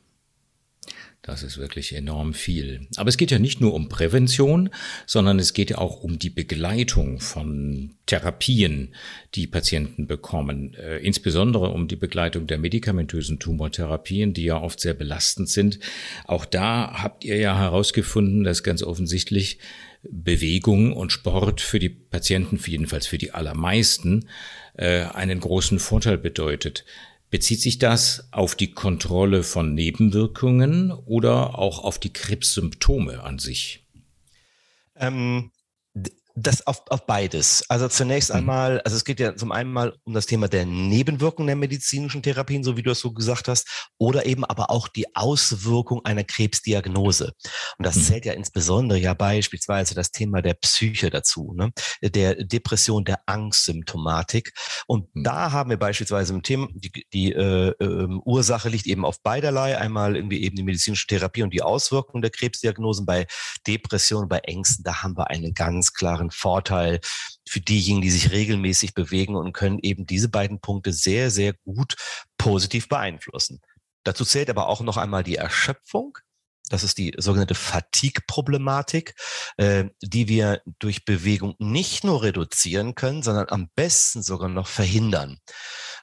Das 1.24 1.44
ist 1.44 1.56
wirklich 1.56 1.94
enorm 1.94 2.34
viel. 2.34 2.88
Aber 2.96 3.08
es 3.08 3.16
geht 3.16 3.30
ja 3.30 3.38
nicht 3.38 3.60
nur 3.60 3.74
um 3.74 3.88
Prävention, 3.88 4.70
sondern 5.06 5.38
es 5.38 5.52
geht 5.52 5.70
ja 5.70 5.78
auch 5.78 6.02
um 6.02 6.18
die 6.18 6.30
Begleitung 6.30 7.20
von 7.20 7.94
Therapien, 8.06 8.92
die 9.36 9.46
Patienten 9.46 10.08
bekommen. 10.08 10.74
Äh, 10.74 10.98
insbesondere 10.98 11.68
um 11.68 11.86
die 11.86 11.94
Begleitung 11.94 12.48
der 12.48 12.58
medikamentösen 12.58 13.38
Tumortherapien, 13.38 14.34
die 14.34 14.42
ja 14.42 14.60
oft 14.60 14.80
sehr 14.80 14.94
belastend 14.94 15.48
sind. 15.48 15.78
Auch 16.26 16.44
da 16.44 17.00
habt 17.00 17.22
ihr 17.24 17.36
ja 17.36 17.56
herausgefunden, 17.56 18.42
dass 18.42 18.64
ganz 18.64 18.82
offensichtlich 18.82 19.60
Bewegung 20.02 20.92
und 20.92 21.12
Sport 21.12 21.60
für 21.60 21.78
die 21.78 21.88
Patienten, 21.88 22.58
jedenfalls 22.66 23.06
für 23.06 23.18
die 23.18 23.30
allermeisten, 23.30 24.28
äh, 24.74 25.02
einen 25.02 25.38
großen 25.38 25.78
Vorteil 25.78 26.18
bedeutet. 26.18 26.84
Bezieht 27.32 27.62
sich 27.62 27.78
das 27.78 28.28
auf 28.30 28.54
die 28.54 28.72
Kontrolle 28.72 29.42
von 29.42 29.72
Nebenwirkungen 29.72 30.92
oder 30.92 31.58
auch 31.58 31.82
auf 31.82 31.98
die 31.98 32.12
Krebssymptome 32.12 33.22
an 33.22 33.38
sich? 33.38 33.86
Ähm, 34.96 35.50
das 36.34 36.66
auf, 36.66 36.82
auf 36.88 37.06
beides. 37.06 37.64
Also 37.68 37.88
zunächst 37.88 38.30
mhm. 38.30 38.36
einmal, 38.36 38.80
also 38.82 38.96
es 38.96 39.04
geht 39.04 39.20
ja 39.20 39.36
zum 39.36 39.52
einen 39.52 39.72
mal 39.72 39.94
um 40.04 40.14
das 40.14 40.26
Thema 40.26 40.48
der 40.48 40.64
Nebenwirkungen 40.64 41.46
der 41.46 41.56
medizinischen 41.56 42.22
Therapien, 42.22 42.64
so 42.64 42.76
wie 42.76 42.82
du 42.82 42.90
es 42.90 43.00
so 43.00 43.12
gesagt 43.12 43.48
hast, 43.48 43.88
oder 43.98 44.26
eben 44.26 44.44
aber 44.44 44.70
auch 44.70 44.88
die 44.88 45.14
Auswirkung 45.14 46.04
einer 46.04 46.24
Krebsdiagnose. 46.24 47.32
Und 47.78 47.86
das 47.86 47.96
mhm. 47.96 48.02
zählt 48.02 48.24
ja 48.24 48.32
insbesondere 48.32 48.98
ja 48.98 49.14
beispielsweise 49.14 49.94
das 49.94 50.10
Thema 50.10 50.42
der 50.42 50.54
Psyche 50.54 51.10
dazu, 51.10 51.52
ne? 51.54 51.72
der 52.02 52.44
Depression, 52.44 53.04
der 53.04 53.20
Angstsymptomatik. 53.26 54.52
Und 54.86 55.14
mhm. 55.14 55.24
da 55.24 55.52
haben 55.52 55.70
wir 55.70 55.78
beispielsweise 55.78 56.32
im 56.32 56.42
Thema, 56.42 56.68
die, 56.72 57.06
die 57.12 57.32
äh, 57.32 57.74
äh, 57.78 58.08
Ursache 58.24 58.68
liegt 58.68 58.86
eben 58.86 59.04
auf 59.04 59.22
beiderlei. 59.22 59.76
Einmal 59.76 60.16
irgendwie 60.16 60.42
eben 60.42 60.56
die 60.56 60.62
medizinische 60.62 61.06
Therapie 61.06 61.42
und 61.42 61.52
die 61.52 61.62
Auswirkungen 61.62 62.22
der 62.22 62.30
Krebsdiagnosen 62.30 63.04
bei 63.04 63.26
Depressionen, 63.66 64.28
bei 64.28 64.38
Ängsten, 64.38 64.84
da 64.84 65.02
haben 65.02 65.16
wir 65.16 65.28
eine 65.28 65.52
ganz 65.52 65.92
klare 65.92 66.21
klaren 66.22 66.30
Vorteil 66.30 67.00
für 67.48 67.60
diejenigen, 67.60 68.02
die 68.02 68.10
sich 68.10 68.30
regelmäßig 68.30 68.94
bewegen 68.94 69.36
und 69.36 69.52
können 69.52 69.78
eben 69.82 70.06
diese 70.06 70.28
beiden 70.28 70.60
Punkte 70.60 70.92
sehr, 70.92 71.30
sehr 71.30 71.54
gut 71.64 71.96
positiv 72.38 72.88
beeinflussen. 72.88 73.60
Dazu 74.04 74.24
zählt 74.24 74.50
aber 74.50 74.68
auch 74.68 74.80
noch 74.80 74.96
einmal 74.96 75.22
die 75.22 75.36
Erschöpfung. 75.36 76.18
Das 76.68 76.84
ist 76.84 76.96
die 76.96 77.12
sogenannte 77.18 77.54
Fatigue-Problematik, 77.54 79.14
äh, 79.58 79.84
die 80.00 80.28
wir 80.28 80.62
durch 80.78 81.04
Bewegung 81.04 81.54
nicht 81.58 82.02
nur 82.04 82.22
reduzieren 82.22 82.94
können, 82.94 83.22
sondern 83.22 83.48
am 83.50 83.68
besten 83.74 84.22
sogar 84.22 84.48
noch 84.48 84.68
verhindern. 84.68 85.38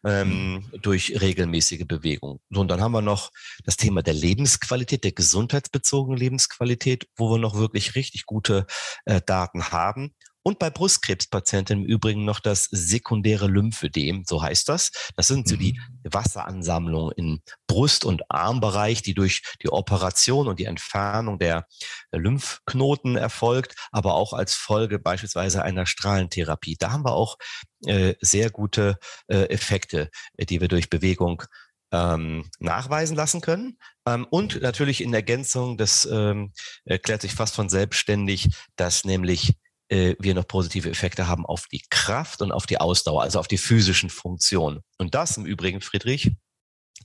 Ähm, 0.06 0.54
mhm. 0.54 0.82
durch 0.82 1.20
regelmäßige 1.22 1.86
Bewegung. 1.88 2.40
So, 2.50 2.62
und 2.62 2.68
dann 2.70 2.82
haben 2.82 2.92
wir 2.92 3.02
noch 3.02 3.32
das 3.66 3.78
Thema 3.78 4.02
der 4.02 4.14
Lebensqualität, 4.14 5.04
der 5.04 5.12
gesundheitsbezogenen 5.12 6.18
Lebensqualität, 6.18 7.08
wo 7.16 7.32
wir 7.32 7.38
noch 7.38 7.56
wirklich 7.56 7.96
richtig 7.96 8.26
gute 8.26 8.66
äh, 9.06 9.22
Daten 9.26 9.72
haben. 9.72 10.14
Und 10.42 10.58
bei 10.58 10.70
Brustkrebspatienten 10.70 11.82
im 11.82 11.86
Übrigen 11.86 12.26
noch 12.26 12.40
das 12.40 12.66
sekundäre 12.72 13.48
Lymphödem, 13.48 14.24
so 14.26 14.42
heißt 14.42 14.70
das. 14.70 14.92
Das 15.16 15.28
sind 15.28 15.48
so 15.48 15.56
die 15.56 15.74
mhm. 15.74 16.12
Wasseransammlungen 16.12 17.14
im 17.18 17.42
Brust- 17.68 18.06
und 18.06 18.24
Armbereich, 18.32 19.02
die 19.02 19.14
durch 19.14 19.44
die 19.62 19.70
Operation 19.70 20.48
und 20.48 20.60
die 20.60 20.66
Entfernung 20.66 21.40
der 21.40 21.68
Lymphknoten 22.12 23.16
erfolgt, 23.18 23.76
aber 23.92 24.14
auch 24.16 24.34
als 24.34 24.54
Folge 24.54 24.98
beispielsweise 24.98 25.62
einer 25.64 25.86
Strahlentherapie. 25.86 26.78
Da 26.80 26.92
haben 26.92 27.06
wir 27.06 27.14
auch 27.14 27.38
äh, 27.86 28.16
sehr 28.22 28.50
gute 28.50 28.98
äh, 29.28 29.44
Effekte, 29.50 30.10
die 30.38 30.62
wir 30.62 30.68
durch 30.68 30.90
Bewegung 30.90 31.44
ähm, 31.92 32.50
nachweisen 32.60 33.16
lassen 33.16 33.42
können. 33.42 33.78
Ähm, 34.06 34.26
und 34.30 34.62
natürlich 34.62 35.02
in 35.02 35.14
Ergänzung, 35.14 35.78
das 35.78 36.08
ähm, 36.12 36.54
erklärt 36.86 37.22
sich 37.22 37.34
fast 37.34 37.56
von 37.56 37.70
selbstständig, 37.70 38.50
dass 38.76 39.06
nämlich 39.06 39.56
äh, 39.90 40.16
wir 40.20 40.34
noch 40.34 40.48
positive 40.48 40.90
Effekte 40.90 41.28
haben 41.28 41.46
auf 41.46 41.68
die 41.68 41.84
Kraft 41.90 42.42
und 42.42 42.52
auf 42.52 42.66
die 42.66 42.80
Ausdauer, 42.80 43.24
also 43.24 43.40
auf 43.40 43.48
die 43.48 43.58
physischen 43.58 44.10
Funktionen. 44.10 44.82
Und 44.98 45.16
das 45.16 45.38
im 45.38 45.46
Übrigen, 45.46 45.82
Friedrich, 45.82 46.32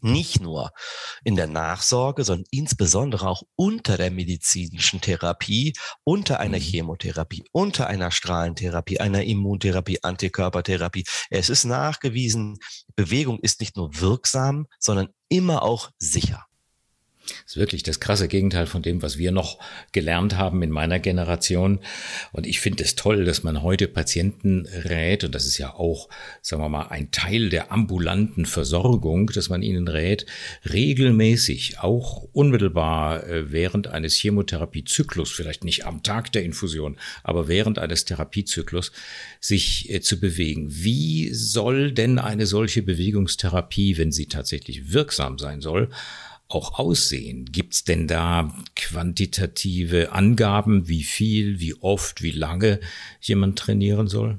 nicht 0.01 0.41
nur 0.41 0.73
in 1.25 1.37
der 1.37 1.47
Nachsorge, 1.47 2.25
sondern 2.25 2.47
insbesondere 2.51 3.27
auch 3.27 3.43
unter 3.57 3.97
der 3.97 4.11
medizinischen 4.11 5.01
Therapie, 5.01 5.73
unter 6.05 6.41
einer 6.41 6.59
mhm. 6.59 6.63
Chemotherapie, 6.63 7.45
unter 7.53 7.87
einer 7.87 8.11
Strahlentherapie, 8.11 9.01
einer 9.01 9.25
Immuntherapie, 9.25 10.03
Antikörpertherapie. 10.03 11.05
Es 11.31 11.49
ist 11.49 11.65
nachgewiesen, 11.65 12.59
Bewegung 12.97 13.39
ist 13.41 13.61
nicht 13.61 13.77
nur 13.77 13.99
wirksam, 13.99 14.67
sondern 14.79 15.09
immer 15.29 15.63
auch 15.63 15.91
sicher. 15.99 16.45
Das 17.27 17.53
ist 17.53 17.57
wirklich 17.57 17.83
das 17.83 18.01
krasse 18.01 18.29
Gegenteil 18.29 18.67
von 18.67 18.83
dem, 18.83 19.03
was 19.03 19.19
wir 19.19 19.33
noch 19.33 19.59
gelernt 19.93 20.37
haben 20.37 20.63
in 20.63 20.71
meiner 20.71 20.99
Generation. 20.99 21.81
Und 22.33 22.47
ich 22.47 22.61
finde 22.61 22.85
es 22.85 22.97
toll, 22.97 23.25
dass 23.25 23.43
man 23.43 23.63
heute 23.63 23.89
Patienten 23.89 24.67
rät, 24.67 25.25
und 25.25 25.35
das 25.35 25.47
ist 25.47 25.59
ja 25.59 25.75
auch, 25.75 26.09
sagen 26.43 26.63
wir 26.63 26.69
mal, 26.69 26.89
ein 26.89 27.11
Teil 27.11 27.49
der 27.49 27.73
ambulanten 27.73 28.47
Versorgung, 28.47 29.29
dass 29.29 29.49
man 29.49 29.63
ihnen 29.63 29.89
rät, 29.89 30.27
regelmäßig, 30.71 31.81
auch 31.81 32.29
unmittelbar 32.33 33.27
äh, 33.27 33.53
während 33.53 33.87
eines 33.87 34.15
Chemotherapiezyklus, 34.17 35.31
vielleicht 35.31 35.65
nicht 35.65 35.87
am 35.87 36.03
Tag 36.03 36.33
der 36.33 36.43
Infusion, 36.43 36.97
aber 37.23 37.49
während 37.49 37.79
eines 37.79 38.05
Therapiezyklus, 38.05 38.93
sich 39.41 39.91
äh, 39.91 40.01
zu 40.01 40.21
bewegen. 40.21 40.67
Wie 40.69 41.33
soll 41.33 41.93
denn 41.93 42.19
eine 42.19 42.47
solche 42.47 42.83
Bewegungstherapie, 42.83 43.97
wenn 43.99 44.13
sie 44.13 44.27
tatsächlich 44.27 44.93
wirksam 44.93 45.39
sein 45.39 45.61
soll, 45.61 45.89
auch 46.49 46.79
aussehen? 46.79 47.47
Gibt 47.47 47.75
es 47.75 47.85
denn 47.85 48.07
da 48.07 48.55
quantitative 48.77 50.13
Angaben, 50.13 50.89
wie 50.89 51.05
viel, 51.05 51.61
wie 51.61 51.75
oft, 51.75 52.23
wie 52.23 52.31
lange 52.33 52.81
jemand 53.21 53.59
trainieren 53.59 54.09
soll? 54.09 54.39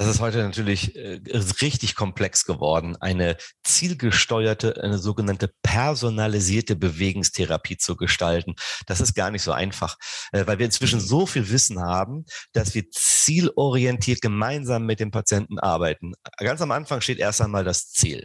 Das 0.00 0.08
ist 0.08 0.20
heute 0.20 0.38
natürlich 0.38 0.96
äh, 0.96 1.20
richtig 1.60 1.94
komplex 1.94 2.46
geworden, 2.46 2.96
eine 3.00 3.36
zielgesteuerte, 3.62 4.82
eine 4.82 4.96
sogenannte 4.96 5.52
personalisierte 5.62 6.74
Bewegungstherapie 6.74 7.76
zu 7.76 7.96
gestalten. 7.96 8.54
Das 8.86 9.02
ist 9.02 9.12
gar 9.12 9.30
nicht 9.30 9.42
so 9.42 9.52
einfach, 9.52 9.98
äh, 10.32 10.46
weil 10.46 10.58
wir 10.58 10.64
inzwischen 10.64 11.00
so 11.00 11.26
viel 11.26 11.50
Wissen 11.50 11.82
haben, 11.82 12.24
dass 12.54 12.74
wir 12.74 12.88
zielorientiert 12.90 14.22
gemeinsam 14.22 14.86
mit 14.86 15.00
dem 15.00 15.10
Patienten 15.10 15.58
arbeiten. 15.58 16.14
Ganz 16.38 16.62
am 16.62 16.70
Anfang 16.70 17.02
steht 17.02 17.18
erst 17.18 17.42
einmal 17.42 17.64
das 17.64 17.90
Ziel. 17.90 18.24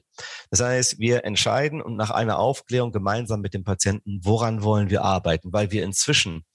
Das 0.51 0.61
heißt, 0.61 0.99
wir 0.99 1.25
entscheiden 1.25 1.81
und 1.81 1.97
nach 1.97 2.09
einer 2.09 2.39
Aufklärung 2.39 2.93
gemeinsam 2.93 3.41
mit 3.41 3.53
dem 3.53 3.65
Patienten, 3.65 4.21
woran 4.23 4.63
wollen 4.63 4.89
wir 4.89 5.03
arbeiten, 5.03 5.51
weil 5.51 5.71
wir 5.71 5.83
inzwischen 5.83 6.45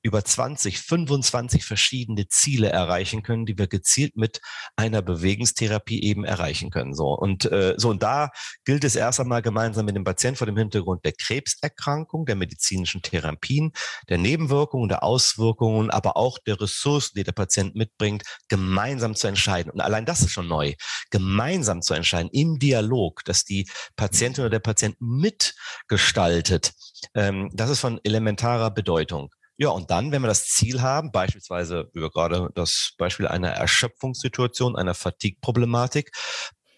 über 0.00 0.24
20, 0.24 0.78
25 0.78 1.62
verschiedene 1.62 2.26
Ziele 2.28 2.70
erreichen 2.70 3.22
können, 3.22 3.44
die 3.44 3.58
wir 3.58 3.66
gezielt 3.66 4.16
mit 4.16 4.40
einer 4.76 5.02
Bewegungstherapie 5.02 6.02
eben 6.02 6.24
erreichen 6.24 6.70
können. 6.70 6.94
So 6.94 7.08
und 7.08 7.50
äh, 7.50 7.74
so 7.76 7.90
und 7.90 8.02
da 8.02 8.30
gilt 8.64 8.84
es 8.84 8.96
erst 8.96 9.20
einmal 9.20 9.42
gemeinsam 9.42 9.86
mit 9.86 9.96
dem 9.96 10.04
Patienten 10.04 10.36
vor 10.36 10.46
dem 10.46 10.56
Hintergrund 10.56 11.04
der 11.04 11.12
Krebserkrankung, 11.12 12.26
der 12.26 12.36
medizinischen 12.36 13.02
Therapien, 13.02 13.72
der 14.08 14.18
Nebenwirkungen, 14.18 14.88
der 14.88 15.02
Auswirkungen, 15.02 15.90
aber 15.90 16.16
auch 16.16 16.38
der 16.38 16.60
Ressourcen, 16.60 17.12
die 17.16 17.24
der 17.24 17.32
Patient 17.32 17.74
mitbringt, 17.74 18.22
gemeinsam 18.48 19.14
zu 19.14 19.26
entscheiden. 19.26 19.70
Und 19.72 19.80
allein 19.80 20.06
das 20.06 20.20
ist 20.20 20.32
schon 20.32 20.48
neu, 20.48 20.74
gemeinsam 21.10 21.82
zu 21.82 21.94
entscheiden 21.94 22.30
im 22.32 22.58
Dialog, 22.58 23.24
dass 23.24 23.44
die 23.44 23.68
Patientin 23.96 24.44
oder 24.44 24.50
der 24.50 24.60
Patient 24.60 24.96
mitgestaltet. 25.00 26.72
Ähm, 27.14 27.50
das 27.52 27.70
ist 27.70 27.80
von 27.80 28.00
elementarer 28.04 28.70
Bedeutung. 28.70 29.30
Ja, 29.62 29.68
und 29.68 29.92
dann, 29.92 30.10
wenn 30.10 30.22
wir 30.22 30.26
das 30.26 30.46
Ziel 30.48 30.82
haben, 30.82 31.12
beispielsweise 31.12 31.88
über 31.92 32.10
gerade 32.10 32.48
das 32.56 32.94
Beispiel 32.98 33.28
einer 33.28 33.50
Erschöpfungssituation, 33.50 34.74
einer 34.74 34.92
Fatigue-Problematik, 34.92 36.10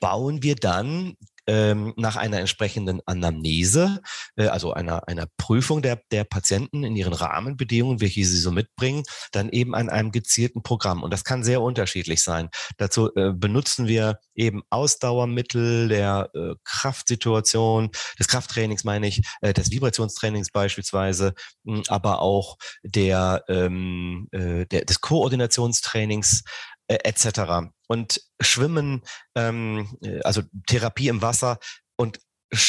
bauen 0.00 0.42
wir 0.42 0.54
dann 0.54 1.16
ähm, 1.46 1.92
nach 1.96 2.16
einer 2.16 2.40
entsprechenden 2.40 3.00
Anamnese, 3.06 4.00
äh, 4.36 4.46
also 4.46 4.72
einer, 4.72 5.08
einer 5.08 5.26
Prüfung 5.36 5.82
der, 5.82 6.00
der 6.10 6.24
Patienten 6.24 6.84
in 6.84 6.96
ihren 6.96 7.12
Rahmenbedingungen, 7.12 8.00
welche 8.00 8.24
sie 8.24 8.38
so 8.38 8.50
mitbringen, 8.50 9.04
dann 9.32 9.50
eben 9.50 9.74
an 9.74 9.88
einem 9.88 10.12
gezielten 10.12 10.62
Programm. 10.62 11.02
Und 11.02 11.12
das 11.12 11.24
kann 11.24 11.44
sehr 11.44 11.60
unterschiedlich 11.60 12.22
sein. 12.22 12.48
Dazu 12.78 13.14
äh, 13.14 13.32
benutzen 13.32 13.86
wir 13.86 14.18
eben 14.34 14.62
Ausdauermittel 14.70 15.88
der 15.88 16.30
äh, 16.34 16.54
Kraftsituation, 16.64 17.90
des 18.18 18.28
Krafttrainings 18.28 18.84
meine 18.84 19.06
ich, 19.06 19.22
äh, 19.40 19.52
des 19.52 19.70
Vibrationstrainings 19.70 20.50
beispielsweise, 20.50 21.34
mh, 21.64 21.82
aber 21.88 22.22
auch 22.22 22.56
der, 22.82 23.44
ähm, 23.48 24.28
äh, 24.32 24.66
der, 24.66 24.84
des 24.84 25.00
Koordinationstrainings, 25.00 26.42
äh, 26.88 26.98
etc. 27.04 27.70
Und 27.88 28.20
Schwimmen, 28.40 29.02
ähm, 29.34 29.96
äh, 30.02 30.20
also 30.22 30.42
Therapie 30.66 31.08
im 31.08 31.22
Wasser 31.22 31.58
und 31.96 32.18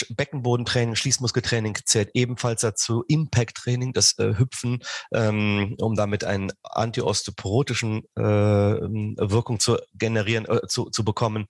Beckenbodentraining, 0.09 0.95
Schließmuskeltraining 0.95 1.77
zählt 1.85 2.11
ebenfalls 2.13 2.61
dazu, 2.61 3.03
Impact-Training, 3.07 3.93
das 3.93 4.17
äh, 4.17 4.35
Hüpfen, 4.37 4.79
ähm, 5.13 5.75
um 5.79 5.95
damit 5.95 6.23
einen 6.23 6.51
antiosteoporotischen 6.63 8.03
äh, 8.15 8.21
Wirkung 8.21 9.59
zu 9.59 9.77
generieren, 9.93 10.45
äh, 10.45 10.67
zu, 10.67 10.89
zu 10.89 11.03
bekommen. 11.03 11.45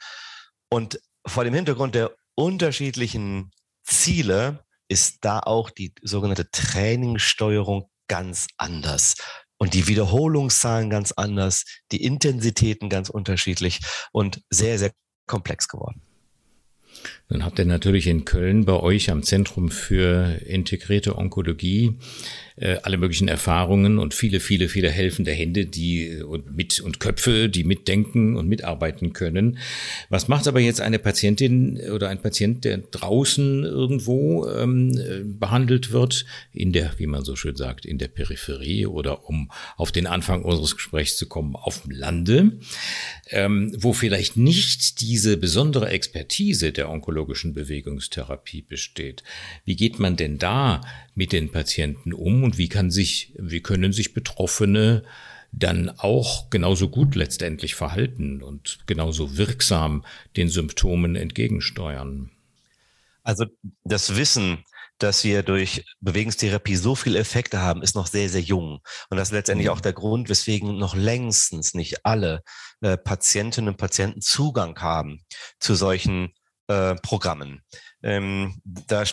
Und 0.69 0.99
vor 1.25 1.43
dem 1.43 1.53
Hintergrund 1.53 1.95
der 1.95 2.11
unterschiedlichen 2.35 3.51
Ziele 3.83 4.65
ist 4.87 5.19
da 5.21 5.39
auch 5.39 5.69
die 5.69 5.93
sogenannte 6.01 6.49
Trainingssteuerung 6.51 7.89
ganz 8.07 8.47
anders 8.57 9.15
und 9.57 9.73
die 9.73 9.87
Wiederholungszahlen 9.87 10.89
ganz 10.89 11.11
anders, 11.11 11.65
die 11.91 12.03
Intensitäten 12.03 12.89
ganz 12.89 13.09
unterschiedlich 13.09 13.79
und 14.11 14.41
sehr, 14.49 14.77
sehr 14.79 14.91
komplex 15.27 15.67
geworden. 15.67 16.01
Dann 17.27 17.43
habt 17.43 17.59
ihr 17.59 17.65
natürlich 17.65 18.07
in 18.07 18.25
Köln 18.25 18.65
bei 18.65 18.73
euch 18.73 19.09
am 19.09 19.23
Zentrum 19.23 19.69
für 19.69 20.41
integrierte 20.45 21.17
Onkologie 21.17 21.99
äh, 22.57 22.77
alle 22.83 22.97
möglichen 22.97 23.27
Erfahrungen 23.27 23.99
und 23.99 24.13
viele, 24.13 24.39
viele, 24.39 24.69
viele 24.69 24.89
helfende 24.89 25.31
Hände, 25.31 25.65
die 25.65 26.07
äh, 26.07 26.23
und 26.23 26.55
mit 26.55 26.79
und 26.79 26.99
Köpfe, 26.99 27.49
die 27.49 27.65
mitdenken 27.65 28.37
und 28.37 28.47
mitarbeiten 28.47 29.11
können. 29.11 29.57
Was 30.09 30.27
macht 30.27 30.47
aber 30.47 30.61
jetzt 30.61 30.79
eine 30.79 30.99
Patientin 30.99 31.77
oder 31.91 32.09
ein 32.09 32.21
Patient, 32.21 32.63
der 32.63 32.77
draußen 32.77 33.63
irgendwo 33.63 34.47
ähm, 34.47 34.97
äh, 34.97 35.23
behandelt 35.23 35.91
wird, 35.91 36.25
in 36.53 36.71
der, 36.71 36.97
wie 36.97 37.07
man 37.07 37.25
so 37.25 37.35
schön 37.35 37.57
sagt, 37.57 37.85
in 37.85 37.97
der 37.97 38.07
Peripherie 38.07 38.85
oder 38.85 39.27
um 39.27 39.51
auf 39.75 39.91
den 39.91 40.07
Anfang 40.07 40.43
unseres 40.43 40.75
Gesprächs 40.75 41.17
zu 41.17 41.27
kommen, 41.27 41.55
auf 41.55 41.81
dem 41.81 41.91
Lande, 41.91 42.59
ähm, 43.31 43.73
wo 43.77 43.91
vielleicht 43.91 44.37
nicht 44.37 45.01
diese 45.01 45.35
besondere 45.35 45.89
Expertise 45.89 46.71
der 46.71 46.89
onkologischen 46.89 47.53
Bewegungstherapie 47.53 48.61
besteht. 48.61 49.23
Wie 49.65 49.75
geht 49.75 49.99
man 49.99 50.15
denn 50.15 50.37
da 50.37 50.81
mit 51.15 51.31
den 51.31 51.51
Patienten 51.51 52.13
um 52.13 52.44
und 52.45 52.57
wie 52.59 52.69
kann 52.69 52.91
sich, 52.91 53.33
wie 53.37 53.61
können 53.61 53.91
sich 53.91 54.13
Betroffene 54.13 55.03
dann 55.51 55.89
auch 55.89 56.49
genauso 56.51 56.89
gut 56.89 57.15
letztendlich 57.15 57.75
verhalten 57.75 58.43
und 58.43 58.79
genauso 58.85 59.35
wirksam 59.35 60.05
den 60.37 60.49
Symptomen 60.49 61.15
entgegensteuern? 61.15 62.29
Also 63.23 63.45
das 63.83 64.15
Wissen, 64.15 64.63
dass 64.99 65.23
wir 65.23 65.41
durch 65.41 65.83
Bewegungstherapie 66.01 66.75
so 66.75 66.93
viele 66.93 67.17
Effekte 67.17 67.61
haben, 67.61 67.81
ist 67.81 67.95
noch 67.95 68.05
sehr, 68.07 68.29
sehr 68.29 68.41
jung. 68.41 68.79
Und 69.09 69.17
das 69.17 69.29
ist 69.29 69.33
letztendlich 69.33 69.67
mhm. 69.67 69.73
auch 69.73 69.81
der 69.81 69.93
Grund, 69.93 70.29
weswegen 70.29 70.77
noch 70.77 70.95
längstens 70.95 71.73
nicht 71.73 72.05
alle 72.05 72.43
äh, 72.81 72.95
Patientinnen 72.95 73.69
und 73.69 73.77
Patienten 73.77 74.21
Zugang 74.21 74.79
haben 74.79 75.21
zu 75.59 75.73
solchen 75.73 76.31
äh, 76.67 76.95
Programmen. 76.95 77.63
Ähm, 78.05 78.61
da, 78.63 79.03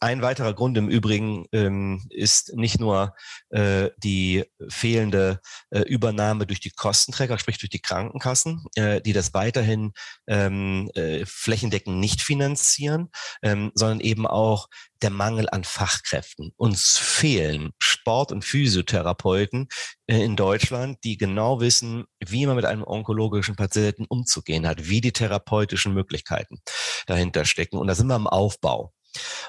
ein 0.00 0.22
weiterer 0.22 0.54
Grund 0.54 0.78
im 0.78 0.88
Übrigen 0.88 1.44
ähm, 1.52 2.06
ist 2.08 2.56
nicht 2.56 2.80
nur 2.80 3.14
äh, 3.50 3.90
die 3.98 4.44
fehlende 4.68 5.40
äh, 5.70 5.80
Übernahme 5.80 6.46
durch 6.46 6.60
die 6.60 6.70
Kostenträger, 6.70 7.38
sprich 7.38 7.58
durch 7.58 7.68
die 7.68 7.82
Krankenkassen, 7.82 8.64
äh, 8.74 9.02
die 9.02 9.12
das 9.12 9.34
weiterhin 9.34 9.92
ähm, 10.26 10.90
äh, 10.94 11.26
flächendeckend 11.26 11.98
nicht 11.98 12.22
finanzieren, 12.22 13.10
ähm, 13.42 13.70
sondern 13.74 14.00
eben 14.00 14.26
auch 14.26 14.68
der 15.02 15.10
Mangel 15.10 15.48
an 15.50 15.64
Fachkräften. 15.64 16.52
Uns 16.56 16.98
fehlen 16.98 17.70
Sport- 17.78 18.32
und 18.32 18.44
Physiotherapeuten 18.44 19.68
äh, 20.06 20.22
in 20.22 20.36
Deutschland, 20.36 20.98
die 21.04 21.16
genau 21.16 21.60
wissen, 21.60 22.04
wie 22.24 22.46
man 22.46 22.56
mit 22.56 22.64
einem 22.64 22.82
onkologischen 22.82 23.56
Patienten 23.56 24.06
umzugehen 24.08 24.66
hat, 24.66 24.88
wie 24.88 25.00
die 25.00 25.12
therapeutischen 25.12 25.94
Möglichkeiten 25.94 26.58
dahinter 27.06 27.44
stecken. 27.44 27.78
Und 27.78 27.86
da 27.88 27.94
sind 27.94 28.08
wir 28.08 28.16
im 28.16 28.26
Aufbau. 28.26 28.92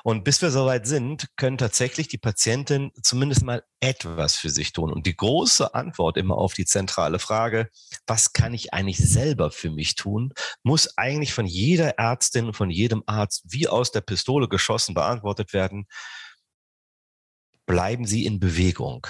Und 0.04 0.24
bis 0.24 0.42
wir 0.42 0.52
soweit 0.52 0.88
sind, 0.88 1.28
können 1.36 1.58
tatsächlich 1.58 2.08
die 2.08 2.18
Patienten 2.18 2.92
zumindest 3.02 3.44
mal 3.44 3.64
etwas 3.80 4.36
für 4.36 4.50
sich 4.50 4.74
tun. 4.74 4.92
Und 4.92 5.06
die 5.06 5.16
große 5.16 5.74
Antwort 5.74 6.18
immer 6.18 6.38
auf 6.38 6.54
die 6.54 6.66
zentrale 6.66 7.20
Frage, 7.20 7.70
was 8.06 8.34
kann 8.34 8.54
ich 8.54 8.74
eigentlich 8.74 8.98
selber 8.98 9.52
für 9.52 9.70
mich 9.70 9.96
tun, 9.96 10.34
muss 10.64 10.98
eigentlich 10.98 11.34
von 11.34 11.46
jeder 11.46 11.98
Ärztin 11.98 12.54
von 12.54 12.70
jedem 12.70 13.04
Arzt 13.06 13.44
wie 13.48 13.68
aus 13.68 13.92
der 13.92 14.02
Pistole 14.02 14.48
geschossen 14.48 14.94
beantwortet 14.94 15.54
werden. 15.54 15.88
Bleiben 17.66 18.06
Sie 18.06 18.26
in 18.26 18.40
Bewegung 18.40 19.08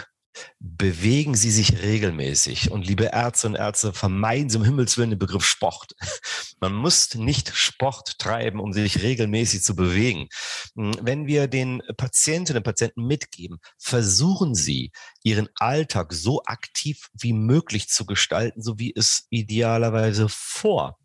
bewegen 0.59 1.35
Sie 1.35 1.51
sich 1.51 1.81
regelmäßig. 1.81 2.71
Und 2.71 2.85
liebe 2.85 3.05
Ärzte 3.05 3.47
und 3.47 3.55
Ärzte, 3.55 3.93
vermeiden 3.93 4.49
Sie 4.49 4.57
um 4.57 4.63
Himmels 4.63 4.97
Willen 4.97 5.11
den 5.11 5.19
Begriff 5.19 5.45
Sport. 5.45 5.93
Man 6.59 6.73
muss 6.73 7.13
nicht 7.15 7.55
Sport 7.55 8.17
treiben, 8.19 8.59
um 8.59 8.73
sich 8.73 9.01
regelmäßig 9.01 9.63
zu 9.63 9.75
bewegen. 9.75 10.27
Hm, 10.75 10.95
wenn 11.01 11.27
wir 11.27 11.47
den 11.47 11.81
Patientinnen 11.97 12.59
und 12.59 12.63
Patienten 12.63 13.05
mitgeben, 13.05 13.59
versuchen 13.77 14.55
Sie, 14.55 14.91
Ihren 15.23 15.49
Alltag 15.55 16.13
so 16.13 16.41
aktiv 16.45 17.09
wie 17.13 17.33
möglich 17.33 17.89
zu 17.89 18.05
gestalten, 18.05 18.61
so 18.61 18.79
wie 18.79 18.93
es 18.95 19.27
idealerweise 19.29 20.27
vor 20.29 20.97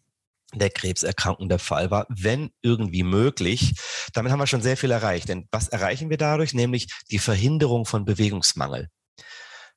der 0.55 0.71
Krebserkrankung 0.71 1.49
der 1.49 1.59
Fall 1.59 1.91
war, 1.91 2.07
wenn 2.09 2.51
irgendwie 2.63 3.03
möglich. 3.03 3.75
Damit 4.13 4.33
haben 4.33 4.39
wir 4.39 4.47
schon 4.47 4.63
sehr 4.63 4.77
viel 4.77 4.91
erreicht. 4.91 5.29
Denn 5.29 5.49
was 5.51 5.69
erreichen 5.69 6.11
wir 6.11 6.19
dadurch? 6.19 6.55
Nämlich 6.55 6.89
die 7.11 7.19
Verhinderung 7.19 7.87
von 7.87 8.05
Bewegungsmangel. 8.05 8.89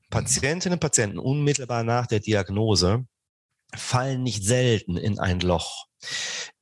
Patientinnen 0.10 0.76
und 0.76 0.82
Patienten 0.82 1.20
unmittelbar 1.20 1.84
nach 1.84 2.08
der 2.08 2.20
Diagnose 2.20 3.06
fallen 3.76 4.24
nicht 4.24 4.44
selten 4.44 4.98
in 4.98 5.20
ein 5.20 5.40
Loch. 5.40 5.86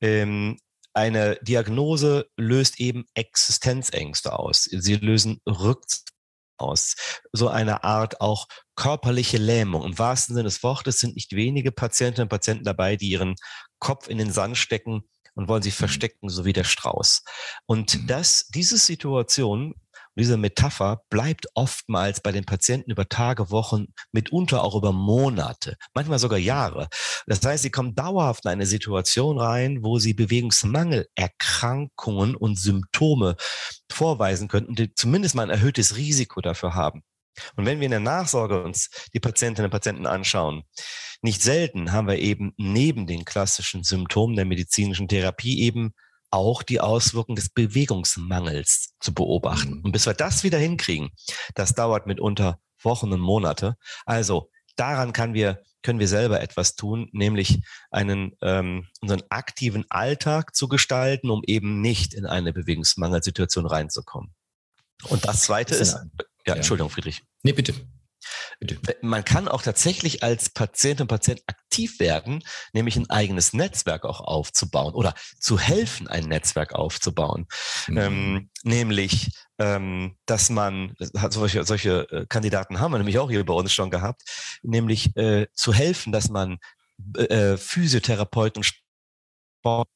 Ähm, 0.00 0.58
eine 0.92 1.36
Diagnose 1.42 2.26
löst 2.36 2.80
eben 2.80 3.04
Existenzängste 3.14 4.38
aus. 4.38 4.64
Sie 4.64 4.94
lösen 4.96 5.40
Rückzug 5.46 6.14
aus. 6.56 6.94
So 7.32 7.48
eine 7.48 7.84
Art 7.84 8.20
auch 8.20 8.46
körperliche 8.76 9.38
Lähmung. 9.38 9.84
Im 9.84 9.98
wahrsten 9.98 10.34
Sinne 10.34 10.44
des 10.44 10.62
Wortes 10.62 10.98
sind 10.98 11.16
nicht 11.16 11.32
wenige 11.32 11.72
Patientinnen 11.72 12.26
und 12.26 12.30
Patienten 12.30 12.64
dabei, 12.64 12.96
die 12.96 13.08
ihren 13.08 13.34
Kopf 13.80 14.08
in 14.08 14.18
den 14.18 14.32
Sand 14.32 14.56
stecken 14.56 15.02
und 15.34 15.48
wollen 15.48 15.62
sich 15.62 15.74
mhm. 15.74 15.78
verstecken, 15.78 16.28
so 16.28 16.44
wie 16.44 16.52
der 16.52 16.64
Strauß. 16.64 17.22
Und 17.66 18.02
mhm. 18.02 18.06
das, 18.06 18.46
diese 18.54 18.78
Situation 18.78 19.74
diese 20.16 20.36
Metapher 20.36 21.02
bleibt 21.10 21.46
oftmals 21.54 22.20
bei 22.20 22.32
den 22.32 22.44
Patienten 22.44 22.90
über 22.90 23.08
Tage, 23.08 23.50
Wochen, 23.50 23.86
mitunter 24.12 24.62
auch 24.62 24.74
über 24.74 24.92
Monate, 24.92 25.76
manchmal 25.94 26.18
sogar 26.18 26.38
Jahre. 26.38 26.88
Das 27.26 27.42
heißt, 27.44 27.62
sie 27.62 27.70
kommen 27.70 27.94
dauerhaft 27.94 28.44
in 28.44 28.50
eine 28.50 28.66
Situation 28.66 29.38
rein, 29.38 29.78
wo 29.82 29.98
sie 29.98 30.12
Bewegungsmangelerkrankungen 30.14 32.36
und 32.36 32.58
Symptome 32.58 33.36
vorweisen 33.90 34.48
könnten, 34.48 34.74
die 34.74 34.94
zumindest 34.94 35.34
mal 35.34 35.44
ein 35.44 35.50
erhöhtes 35.50 35.96
Risiko 35.96 36.40
dafür 36.40 36.74
haben. 36.74 37.02
Und 37.56 37.66
wenn 37.66 37.80
wir 37.80 37.86
in 37.86 37.90
der 37.90 38.00
Nachsorge 38.00 38.62
uns 38.62 38.90
die 39.12 39.20
Patientinnen 39.20 39.66
und 39.66 39.72
Patienten 39.72 40.06
anschauen, 40.06 40.62
nicht 41.22 41.42
selten 41.42 41.92
haben 41.92 42.06
wir 42.06 42.18
eben 42.18 42.52
neben 42.56 43.06
den 43.06 43.24
klassischen 43.24 43.82
Symptomen 43.82 44.36
der 44.36 44.44
medizinischen 44.44 45.08
Therapie 45.08 45.62
eben 45.62 45.94
auch 46.34 46.62
die 46.62 46.80
Auswirkungen 46.80 47.36
des 47.36 47.48
Bewegungsmangels 47.48 48.94
zu 49.00 49.14
beobachten. 49.14 49.76
Mhm. 49.76 49.80
Und 49.84 49.92
bis 49.92 50.06
wir 50.06 50.14
das 50.14 50.42
wieder 50.42 50.58
hinkriegen, 50.58 51.10
das 51.54 51.74
dauert 51.74 52.06
mitunter 52.06 52.58
Wochen 52.82 53.12
und 53.12 53.20
Monate. 53.20 53.76
Also 54.04 54.50
daran 54.76 55.12
kann 55.12 55.32
wir, 55.32 55.62
können 55.82 56.00
wir 56.00 56.08
selber 56.08 56.40
etwas 56.40 56.74
tun, 56.74 57.08
nämlich 57.12 57.62
einen, 57.90 58.36
ähm, 58.42 58.88
unseren 59.00 59.22
aktiven 59.30 59.84
Alltag 59.88 60.54
zu 60.54 60.68
gestalten, 60.68 61.30
um 61.30 61.42
eben 61.46 61.80
nicht 61.80 62.14
in 62.14 62.26
eine 62.26 62.52
Bewegungsmangelsituation 62.52 63.66
reinzukommen. 63.66 64.34
Und 65.08 65.26
das 65.26 65.42
Zweite 65.42 65.74
ist, 65.74 65.94
ja, 65.94 66.02
ja, 66.46 66.54
Entschuldigung, 66.56 66.90
Friedrich. 66.90 67.22
Nee, 67.42 67.52
bitte. 67.52 67.74
Man 69.02 69.24
kann 69.24 69.48
auch 69.48 69.62
tatsächlich 69.62 70.22
als 70.22 70.50
Patient 70.50 71.00
und 71.00 71.08
Patient 71.08 71.42
aktiv 71.46 72.00
werden, 72.00 72.42
nämlich 72.72 72.96
ein 72.96 73.10
eigenes 73.10 73.52
Netzwerk 73.52 74.04
auch 74.04 74.20
aufzubauen 74.20 74.94
oder 74.94 75.14
zu 75.38 75.58
helfen, 75.58 76.08
ein 76.08 76.24
Netzwerk 76.24 76.74
aufzubauen. 76.74 77.46
Mhm. 77.88 77.98
Ähm, 77.98 78.50
nämlich, 78.62 79.30
ähm, 79.58 80.16
dass 80.26 80.50
man, 80.50 80.94
solche, 81.30 81.64
solche 81.64 82.08
äh, 82.10 82.26
Kandidaten 82.26 82.80
haben 82.80 82.92
wir 82.92 82.98
nämlich 82.98 83.18
auch 83.18 83.30
hier 83.30 83.44
bei 83.44 83.54
uns 83.54 83.72
schon 83.72 83.90
gehabt, 83.90 84.22
nämlich 84.62 85.16
äh, 85.16 85.46
zu 85.54 85.72
helfen, 85.72 86.12
dass 86.12 86.28
man 86.28 86.58
äh, 87.16 87.56
Physiotherapeuten, 87.56 88.62
Sport, 88.62 89.88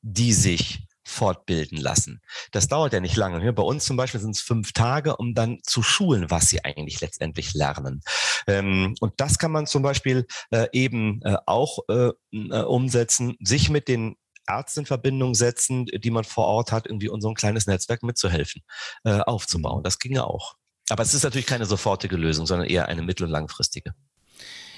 die 0.00 0.32
sich 0.32 0.87
fortbilden 1.08 1.78
lassen. 1.78 2.20
Das 2.52 2.68
dauert 2.68 2.92
ja 2.92 3.00
nicht 3.00 3.16
lange. 3.16 3.52
Bei 3.52 3.62
uns 3.62 3.84
zum 3.84 3.96
Beispiel 3.96 4.20
sind 4.20 4.36
es 4.36 4.42
fünf 4.42 4.72
Tage, 4.72 5.16
um 5.16 5.34
dann 5.34 5.58
zu 5.62 5.82
schulen, 5.82 6.30
was 6.30 6.48
sie 6.48 6.64
eigentlich 6.64 7.00
letztendlich 7.00 7.54
lernen. 7.54 8.02
Ähm, 8.46 8.94
und 9.00 9.14
das 9.16 9.38
kann 9.38 9.50
man 9.50 9.66
zum 9.66 9.82
Beispiel 9.82 10.26
äh, 10.50 10.66
eben 10.72 11.22
äh, 11.22 11.36
auch 11.46 11.78
äh, 11.88 12.10
umsetzen, 12.30 13.36
sich 13.40 13.70
mit 13.70 13.88
den 13.88 14.16
Ärzten 14.46 14.80
in 14.80 14.86
Verbindung 14.86 15.34
setzen, 15.34 15.86
die 15.86 16.10
man 16.10 16.24
vor 16.24 16.46
Ort 16.46 16.72
hat, 16.72 16.86
irgendwie 16.86 17.08
unser 17.10 17.34
kleines 17.34 17.66
Netzwerk 17.66 18.02
mitzuhelfen, 18.02 18.62
aufzubauen. 19.04 19.82
Das 19.82 19.98
ginge 19.98 20.24
auch. 20.24 20.54
Aber 20.88 21.02
es 21.02 21.12
ist 21.12 21.22
natürlich 21.22 21.46
keine 21.46 21.66
sofortige 21.66 22.16
Lösung, 22.16 22.46
sondern 22.46 22.66
eher 22.66 22.86
eine 22.88 23.02
mittel- 23.02 23.24
und 23.24 23.30
langfristige. 23.30 23.92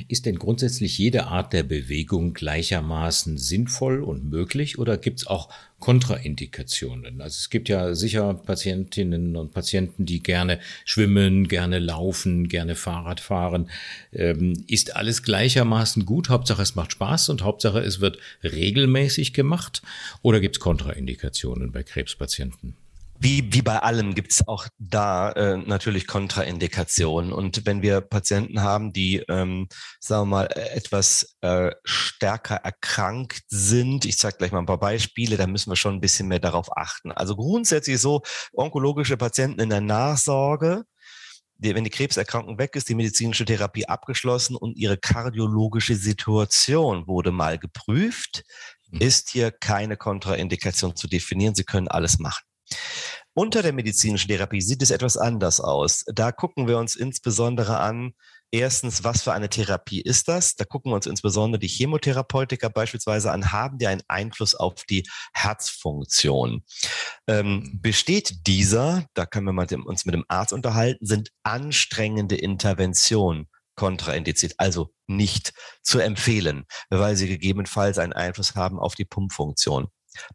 Ist 0.09 0.27
denn 0.27 0.39
grundsätzlich 0.39 0.99
jede 0.99 1.27
Art 1.27 1.53
der 1.53 1.63
Bewegung 1.63 2.33
gleichermaßen 2.35 3.39
sinnvoll 3.39 4.03
und 4.03 4.29
möglich 4.31 4.79
oder 4.79 4.97
gibt 4.97 5.21
es 5.21 5.27
auch 5.27 5.49
Kontraindikationen? 5.79 7.21
Also 7.21 7.39
es 7.39 7.51
gibt 7.51 7.69
ja 7.69 7.95
sicher 7.95 8.35
Patientinnen 8.35 9.37
und 9.37 9.53
Patienten, 9.53 10.07
die 10.07 10.23
gerne 10.23 10.61
schwimmen, 10.85 11.49
gerne 11.49 11.79
laufen, 11.79 12.49
gerne 12.49 12.75
Fahrrad 12.75 13.21
fahren. 13.21 13.71
Ähm, 14.13 14.65
ist 14.67 14.97
alles 14.97 15.23
gleichermaßen 15.23 16.05
gut? 16.05 16.29
Hauptsache 16.29 16.63
es 16.63 16.75
macht 16.75 16.93
Spaß 16.93 17.29
und 17.31 17.43
Hauptsache 17.43 17.81
es 17.81 18.01
wird 18.01 18.19
regelmäßig 18.43 19.33
gemacht? 19.33 19.83
Oder 20.23 20.41
gibt 20.41 20.57
es 20.57 20.61
Kontraindikationen 20.61 21.73
bei 21.73 21.83
Krebspatienten? 21.83 22.77
Wie, 23.23 23.53
wie 23.53 23.61
bei 23.61 23.79
allem 23.79 24.15
gibt 24.15 24.33
es 24.33 24.49
auch 24.49 24.67
da 24.79 25.31
äh, 25.33 25.59
natürlich 25.59 26.07
Kontraindikationen. 26.07 27.35
Und 27.35 27.67
wenn 27.67 27.83
wir 27.83 28.01
Patienten 28.01 28.63
haben, 28.63 28.95
die, 28.95 29.19
ähm, 29.29 29.69
sagen 30.01 30.23
wir 30.23 30.37
mal, 30.37 30.47
äh, 30.47 30.71
etwas 30.71 31.37
äh, 31.43 31.71
stärker 31.85 32.57
erkrankt 32.57 33.43
sind, 33.49 34.07
ich 34.07 34.17
zeige 34.17 34.39
gleich 34.39 34.53
mal 34.53 34.61
ein 34.61 34.67
paar 34.67 34.81
Beispiele, 34.81 35.37
da 35.37 35.47
müssen 35.47 35.71
wir 35.71 35.77
schon 35.77 35.97
ein 35.97 36.01
bisschen 36.01 36.29
mehr 36.29 36.39
darauf 36.39 36.75
achten. 36.75 37.13
Also 37.13 37.37
grundsätzlich 37.37 38.01
so, 38.01 38.23
onkologische 38.55 39.19
Patienten 39.19 39.61
in 39.61 39.69
der 39.69 39.83
Nachsorge, 39.83 40.85
die, 41.59 41.75
wenn 41.75 41.85
die 41.85 41.91
Krebserkrankung 41.91 42.59
weg 42.59 42.75
ist, 42.75 42.89
die 42.89 42.95
medizinische 42.95 43.45
Therapie 43.45 43.87
abgeschlossen 43.87 44.57
und 44.57 44.79
ihre 44.79 44.97
kardiologische 44.97 45.95
Situation 45.95 47.07
wurde 47.07 47.33
mal 47.33 47.59
geprüft, 47.59 48.45
mhm. 48.89 49.03
ist 49.03 49.29
hier 49.29 49.51
keine 49.51 49.99
Kontraindikation 49.99 50.97
zu 50.97 51.07
definieren. 51.07 51.55
Sie 51.55 51.65
können 51.65 51.89
alles 51.89 52.19
machen. 52.19 52.50
Unter 53.35 53.63
der 53.63 53.73
medizinischen 53.73 54.29
Therapie 54.29 54.61
sieht 54.61 54.83
es 54.83 54.91
etwas 54.91 55.17
anders 55.17 55.61
aus. 55.61 56.05
Da 56.13 56.33
gucken 56.33 56.67
wir 56.67 56.79
uns 56.79 56.97
insbesondere 56.97 57.79
an, 57.79 58.13
erstens, 58.51 59.05
was 59.05 59.23
für 59.23 59.33
eine 59.33 59.49
Therapie 59.49 60.01
ist 60.01 60.27
das? 60.27 60.57
Da 60.57 60.65
gucken 60.65 60.91
wir 60.91 60.97
uns 60.97 61.07
insbesondere 61.07 61.61
die 61.61 61.69
Chemotherapeutika 61.69 62.69
beispielsweise 62.69 63.31
an. 63.31 63.53
Haben 63.53 63.79
die 63.79 63.87
einen 63.87 64.03
Einfluss 64.09 64.57
auf 64.57 64.85
die 64.85 65.09
Herzfunktion? 65.33 66.65
Ähm, 67.29 67.79
besteht 67.81 68.49
dieser, 68.49 69.07
da 69.15 69.27
können 69.27 69.47
wir 69.47 69.53
mal 69.53 69.69
uns 69.85 70.05
mit 70.05 70.15
dem 70.15 70.25
Arzt 70.27 70.53
unterhalten, 70.53 71.07
sind 71.07 71.31
anstrengende 71.45 72.35
Interventionen 72.35 73.49
kontraindiziert, 73.77 74.55
also 74.59 74.93
nicht 75.07 75.55
zu 75.83 76.01
empfehlen, 76.01 76.67
weil 76.91 77.17
sie 77.17 77.29
gegebenenfalls 77.29 77.99
einen 77.99 78.13
Einfluss 78.13 78.55
haben 78.57 78.79
auf 78.79 78.95
die 78.95 79.05
Pumpfunktion. 79.05 79.89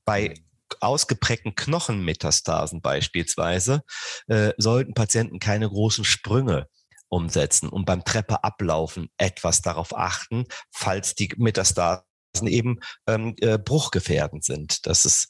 Bei 0.05 0.33
ausgeprägten 0.79 1.55
Knochenmetastasen 1.55 2.81
beispielsweise 2.81 3.83
äh, 4.27 4.53
sollten 4.57 4.93
Patienten 4.93 5.39
keine 5.39 5.69
großen 5.69 6.03
Sprünge 6.05 6.67
umsetzen 7.07 7.69
und 7.69 7.85
beim 7.85 8.03
Treppe 8.03 8.43
ablaufen 8.43 9.09
etwas 9.17 9.61
darauf 9.61 9.95
achten, 9.95 10.45
falls 10.71 11.15
die 11.15 11.31
Metastasen 11.37 12.47
eben 12.47 12.79
ähm, 13.07 13.35
äh, 13.41 13.57
bruchgefährdend 13.57 14.43
sind. 14.43 14.85
Das 14.85 15.05
ist 15.05 15.27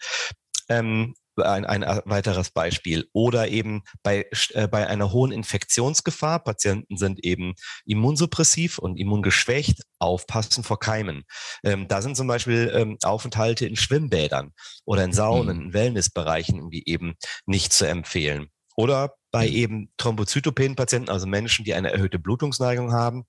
Ähm, 0.69 1.13
ein, 1.37 1.65
ein 1.65 2.01
weiteres 2.05 2.51
Beispiel. 2.51 3.07
Oder 3.13 3.47
eben 3.49 3.83
bei, 4.03 4.27
äh, 4.53 4.67
bei 4.67 4.87
einer 4.87 5.11
hohen 5.11 5.31
Infektionsgefahr, 5.31 6.43
Patienten 6.43 6.97
sind 6.97 7.23
eben 7.23 7.53
immunsuppressiv 7.85 8.77
und 8.77 8.97
immungeschwächt, 8.97 9.81
aufpassen 9.99 10.63
vor 10.63 10.79
Keimen. 10.79 11.23
Ähm, 11.63 11.87
da 11.87 12.01
sind 12.01 12.17
zum 12.17 12.27
Beispiel 12.27 12.71
ähm, 12.73 12.97
Aufenthalte 13.03 13.65
in 13.65 13.75
Schwimmbädern 13.75 14.51
oder 14.85 15.03
in 15.03 15.13
Saunen, 15.13 15.57
mhm. 15.57 15.63
in 15.63 15.73
Wellnessbereichen 15.73 16.57
irgendwie 16.57 16.83
eben 16.85 17.15
nicht 17.45 17.73
zu 17.73 17.87
empfehlen. 17.87 18.47
Oder 18.75 19.13
bei 19.31 19.47
eben 19.47 19.91
Thrombozytopenen-Patienten, 19.97 21.09
also 21.09 21.27
Menschen, 21.27 21.65
die 21.65 21.73
eine 21.73 21.91
erhöhte 21.91 22.19
Blutungsneigung 22.19 22.91
haben, 22.91 23.25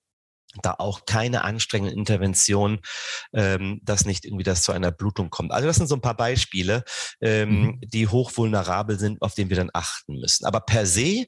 da 0.61 0.75
auch 0.77 1.05
keine 1.05 1.43
anstrengende 1.43 1.93
Intervention, 1.93 2.79
ähm, 3.33 3.79
dass 3.83 4.05
nicht 4.05 4.25
irgendwie 4.25 4.43
das 4.43 4.63
zu 4.63 4.71
einer 4.71 4.91
Blutung 4.91 5.29
kommt. 5.29 5.51
Also 5.51 5.67
das 5.67 5.77
sind 5.77 5.87
so 5.87 5.95
ein 5.95 6.01
paar 6.01 6.17
Beispiele, 6.17 6.83
ähm, 7.21 7.61
mhm. 7.61 7.81
die 7.81 8.07
hochvulnerabel 8.07 8.97
sind, 8.97 9.21
auf 9.21 9.35
denen 9.35 9.49
wir 9.49 9.57
dann 9.57 9.71
achten 9.73 10.19
müssen. 10.19 10.45
Aber 10.45 10.61
per 10.61 10.85
se 10.85 11.25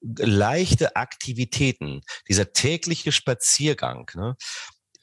leichte 0.00 0.96
Aktivitäten, 0.96 2.00
dieser 2.28 2.52
tägliche 2.52 3.12
Spaziergang, 3.12 4.10
ne, 4.14 4.36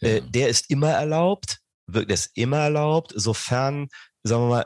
äh, 0.02 0.10
ja. 0.10 0.18
äh, 0.18 0.22
der 0.30 0.50
ist 0.50 0.70
immer 0.70 0.92
erlaubt, 0.92 1.60
der 1.88 2.10
ist 2.10 2.32
immer 2.36 2.58
erlaubt, 2.58 3.14
sofern, 3.16 3.88
sagen 4.24 4.44
wir 4.44 4.50
mal, 4.50 4.66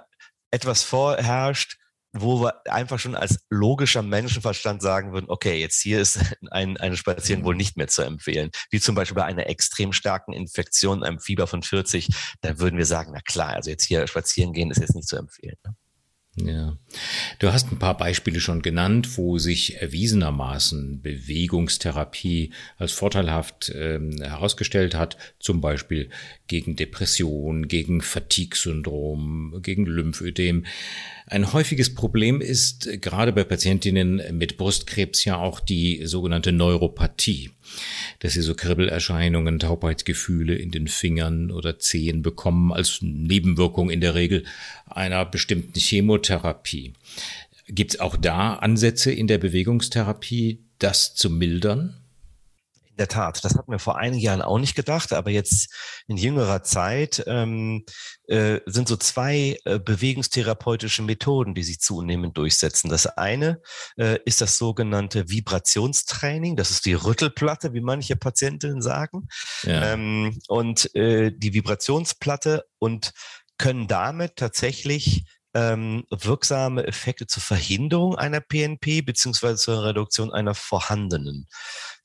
etwas 0.51 0.83
vorherrscht, 0.83 1.77
wo 2.13 2.41
wir 2.41 2.65
einfach 2.71 2.99
schon 2.99 3.15
als 3.15 3.39
logischer 3.49 4.03
Menschenverstand 4.03 4.81
sagen 4.81 5.13
würden, 5.13 5.29
okay, 5.29 5.59
jetzt 5.59 5.81
hier 5.81 5.99
ist 5.99 6.19
ein, 6.51 6.77
ein 6.77 6.95
Spazieren 6.95 7.43
wohl 7.43 7.55
nicht 7.55 7.75
mehr 7.75 7.87
zu 7.87 8.03
empfehlen. 8.03 8.51
Wie 8.69 8.79
zum 8.79 8.95
Beispiel 8.95 9.15
bei 9.15 9.25
einer 9.25 9.47
extrem 9.47 9.91
starken 9.93 10.31
Infektion, 10.31 11.03
einem 11.03 11.19
Fieber 11.19 11.47
von 11.47 11.63
40, 11.63 12.07
da 12.41 12.59
würden 12.59 12.77
wir 12.77 12.85
sagen, 12.85 13.11
na 13.13 13.21
klar, 13.21 13.53
also 13.55 13.69
jetzt 13.71 13.85
hier 13.85 14.05
spazieren 14.07 14.53
gehen 14.53 14.71
ist 14.71 14.79
jetzt 14.79 14.95
nicht 14.95 15.07
zu 15.07 15.17
empfehlen. 15.17 15.57
Ne? 15.65 15.75
Ja. 16.35 16.77
Du 17.37 17.53
hast 17.53 17.71
ein 17.71 17.77
paar 17.77 17.95
Beispiele 17.95 18.39
schon 18.39 18.63
genannt, 18.63 19.17
wo 19.17 19.37
sich 19.37 19.79
erwiesenermaßen 19.81 21.01
Bewegungstherapie 21.01 22.53
als 22.77 22.91
vorteilhaft 22.91 23.71
ähm, 23.75 24.19
herausgestellt 24.19 24.95
hat, 24.95 25.17
zum 25.39 25.61
Beispiel 25.61 26.09
gegen 26.53 26.75
Depression, 26.75 27.67
gegen 27.67 28.01
Fatigue-Syndrom, 28.01 29.59
gegen 29.63 29.87
Lymphödem. 29.87 30.67
Ein 31.25 31.51
häufiges 31.51 31.95
Problem 31.95 32.41
ist 32.41 33.01
gerade 33.01 33.33
bei 33.33 33.43
Patientinnen 33.43 34.21
mit 34.37 34.57
Brustkrebs 34.57 35.25
ja 35.25 35.37
auch 35.37 35.59
die 35.59 36.05
sogenannte 36.05 36.51
Neuropathie, 36.51 37.49
dass 38.19 38.33
sie 38.33 38.43
so 38.43 38.53
Kribbelerscheinungen, 38.53 39.57
Taubheitsgefühle 39.57 40.53
in 40.53 40.69
den 40.69 40.87
Fingern 40.87 41.49
oder 41.49 41.79
Zehen 41.79 42.21
bekommen 42.21 42.71
als 42.71 42.99
Nebenwirkung 43.01 43.89
in 43.89 43.99
der 43.99 44.13
Regel 44.13 44.43
einer 44.85 45.25
bestimmten 45.25 45.79
Chemotherapie. 45.79 46.93
Gibt 47.67 47.95
es 47.95 47.99
auch 47.99 48.15
da 48.15 48.53
Ansätze 48.57 49.11
in 49.11 49.25
der 49.25 49.39
Bewegungstherapie, 49.39 50.59
das 50.77 51.15
zu 51.15 51.31
mildern? 51.31 51.95
In 52.93 52.97
der 52.97 53.07
Tat, 53.07 53.43
das 53.43 53.55
hatten 53.55 53.71
wir 53.71 53.79
vor 53.79 53.97
einigen 53.97 54.21
Jahren 54.21 54.43
auch 54.43 54.59
nicht 54.59 54.75
gedacht, 54.75 55.13
aber 55.13 55.31
jetzt 55.31 55.73
in 56.07 56.15
jüngerer 56.15 56.61
Zeit 56.61 57.23
ähm, 57.25 57.85
äh, 58.27 58.59
sind 58.67 58.87
so 58.87 58.97
zwei 58.97 59.57
äh, 59.65 59.79
bewegungstherapeutische 59.79 61.01
Methoden, 61.01 61.55
die 61.55 61.63
sich 61.63 61.79
zunehmend 61.79 62.37
durchsetzen. 62.37 62.91
Das 62.91 63.07
eine 63.07 63.61
äh, 63.97 64.19
ist 64.25 64.41
das 64.41 64.59
sogenannte 64.59 65.27
Vibrationstraining, 65.27 66.55
das 66.55 66.69
ist 66.69 66.85
die 66.85 66.93
Rüttelplatte, 66.93 67.73
wie 67.73 67.81
manche 67.81 68.15
Patientinnen 68.15 68.83
sagen. 68.83 69.27
Ja. 69.63 69.93
Ähm, 69.93 70.37
und 70.47 70.93
äh, 70.93 71.31
die 71.35 71.55
Vibrationsplatte 71.55 72.65
und 72.77 73.11
können 73.57 73.87
damit 73.87 74.35
tatsächlich 74.35 75.25
ähm, 75.53 76.05
wirksame 76.09 76.85
Effekte 76.87 77.27
zur 77.27 77.43
Verhinderung 77.43 78.15
einer 78.15 78.39
PNP 78.39 79.01
beziehungsweise 79.01 79.57
zur 79.57 79.83
Reduktion 79.83 80.31
einer 80.31 80.55
vorhandenen. 80.55 81.47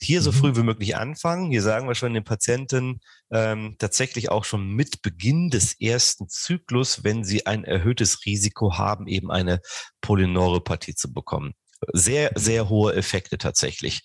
Hier 0.01 0.23
so 0.23 0.31
mhm. 0.33 0.37
früh 0.37 0.57
wie 0.57 0.63
möglich 0.63 0.97
anfangen. 0.97 1.51
Hier 1.51 1.63
sagen 1.63 1.89
wir 1.89 1.95
schon 1.95 2.15
den 2.15 2.25
Patienten 2.25 3.01
ähm, 3.31 3.77
tatsächlich 3.79 4.31
auch 4.31 4.45
schon 4.45 4.71
mit 4.71 5.03
Beginn 5.03 5.51
des 5.51 5.81
ersten 5.81 6.29
Zyklus, 6.29 7.05
wenn 7.05 7.25
sie 7.25 7.47
ein 7.47 7.65
erhöhtes 7.65 8.25
Risiko 8.25 8.79
haben, 8.79 9.07
eben 9.07 9.31
eine 9.31 9.61
Polyneuropathie 10.01 10.95
zu 10.95 11.13
bekommen 11.13 11.55
sehr, 11.93 12.33
sehr 12.35 12.69
hohe 12.69 12.95
Effekte 12.95 13.39
tatsächlich. 13.39 14.03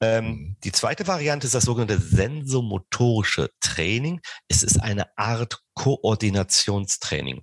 Ähm, 0.00 0.24
mhm. 0.24 0.56
die 0.64 0.72
zweite 0.72 1.06
Variante 1.06 1.46
ist 1.46 1.54
das 1.54 1.64
sogenannte 1.64 1.98
sensomotorische 1.98 3.50
Training. 3.60 4.20
Es 4.48 4.62
ist 4.62 4.80
eine 4.80 5.06
Art 5.16 5.60
Koordinationstraining. 5.74 7.42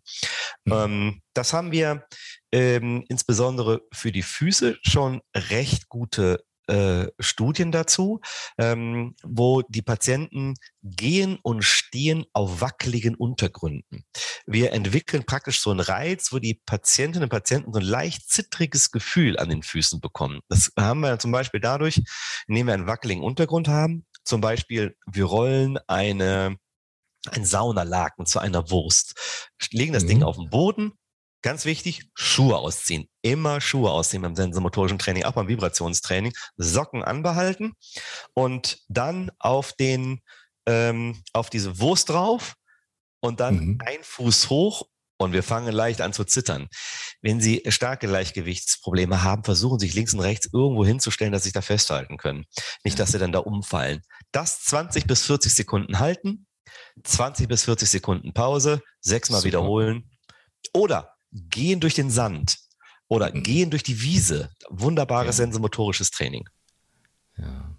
Mhm. 0.65 0.73
Ähm, 0.73 1.21
das 1.33 1.53
haben 1.53 1.71
wir 1.71 2.05
ähm, 2.51 3.03
insbesondere 3.09 3.81
für 3.93 4.11
die 4.11 4.23
Füße 4.23 4.77
schon 4.81 5.21
recht 5.35 5.89
gute 5.89 6.43
äh, 6.67 7.07
Studien 7.19 7.71
dazu, 7.71 8.19
ähm, 8.57 9.15
wo 9.23 9.61
die 9.63 9.81
Patienten 9.81 10.55
gehen 10.83 11.39
und 11.41 11.63
stehen 11.63 12.25
auf 12.33 12.61
wackeligen 12.61 13.15
Untergründen. 13.15 14.05
Wir 14.45 14.73
entwickeln 14.73 15.25
praktisch 15.25 15.59
so 15.59 15.71
einen 15.71 15.79
Reiz, 15.79 16.31
wo 16.31 16.39
die 16.39 16.61
Patientinnen 16.65 17.23
und 17.23 17.29
Patienten 17.29 17.73
so 17.73 17.79
ein 17.79 17.85
leicht 17.85 18.29
zittriges 18.29 18.91
Gefühl 18.91 19.37
an 19.37 19.49
den 19.49 19.63
Füßen 19.63 19.99
bekommen. 19.99 20.41
Das 20.49 20.71
haben 20.77 21.01
wir 21.01 21.19
zum 21.19 21.31
Beispiel 21.31 21.59
dadurch, 21.59 22.01
indem 22.47 22.67
wir 22.67 22.73
einen 22.73 22.87
wackeligen 22.87 23.23
Untergrund 23.23 23.67
haben. 23.67 24.05
Zum 24.23 24.41
Beispiel, 24.41 24.95
wir 25.05 25.25
rollen 25.25 25.77
eine 25.87 26.57
ein 27.31 27.43
Saunalaken 27.43 28.27
zu 28.27 28.37
einer 28.37 28.69
Wurst, 28.69 29.15
legen 29.71 29.93
das 29.93 30.03
mhm. 30.03 30.07
Ding 30.07 30.23
auf 30.23 30.35
den 30.35 30.51
Boden, 30.51 30.93
Ganz 31.45 31.65
wichtig, 31.65 32.09
Schuhe 32.15 32.57
ausziehen. 32.57 33.07
Immer 33.21 33.61
Schuhe 33.61 33.91
ausziehen 33.91 34.23
beim 34.23 34.35
sensomotorischen 34.35 34.97
Training, 34.97 35.25
auch 35.25 35.33
beim 35.33 35.47
Vibrationstraining. 35.47 36.33
Socken 36.57 37.03
anbehalten 37.03 37.73
und 38.33 38.79
dann 38.87 39.29
auf 39.37 39.73
den, 39.73 40.21
ähm, 40.65 41.21
auf 41.33 41.51
diese 41.51 41.79
Wurst 41.79 42.09
drauf 42.09 42.55
und 43.19 43.41
dann 43.41 43.57
mhm. 43.57 43.77
ein 43.85 43.99
Fuß 44.01 44.49
hoch 44.49 44.87
und 45.17 45.33
wir 45.33 45.43
fangen 45.43 45.71
leicht 45.71 46.01
an 46.01 46.13
zu 46.13 46.23
zittern. 46.23 46.67
Wenn 47.21 47.39
Sie 47.39 47.61
starke 47.67 48.07
Gleichgewichtsprobleme 48.07 49.21
haben, 49.21 49.43
versuchen 49.43 49.77
sich 49.77 49.93
links 49.93 50.15
und 50.15 50.21
rechts 50.21 50.49
irgendwo 50.51 50.83
hinzustellen, 50.83 51.31
dass 51.31 51.43
Sie 51.43 51.49
sich 51.49 51.53
da 51.53 51.61
festhalten 51.61 52.17
können. 52.17 52.45
Nicht, 52.83 52.97
dass 52.97 53.11
Sie 53.11 53.19
dann 53.19 53.31
da 53.31 53.37
umfallen. 53.37 54.01
Das 54.31 54.63
20 54.63 55.05
bis 55.05 55.27
40 55.27 55.53
Sekunden 55.53 55.99
halten, 55.99 56.47
20 57.03 57.47
bis 57.47 57.65
40 57.65 57.87
Sekunden 57.87 58.33
Pause, 58.33 58.81
sechsmal 58.99 59.41
Super. 59.41 59.47
wiederholen. 59.49 60.09
Oder 60.73 61.14
gehen 61.35 61.79
durch 61.79 61.93
den 61.93 62.09
Sand 62.09 62.57
oder 63.07 63.33
mhm. 63.33 63.43
gehen 63.43 63.69
durch 63.69 63.83
die 63.83 64.01
Wiese. 64.01 64.49
Wunderbares 64.69 65.37
ja. 65.37 65.45
sensomotorisches 65.45 66.11
Training. 66.11 66.47
Ja. 67.37 67.75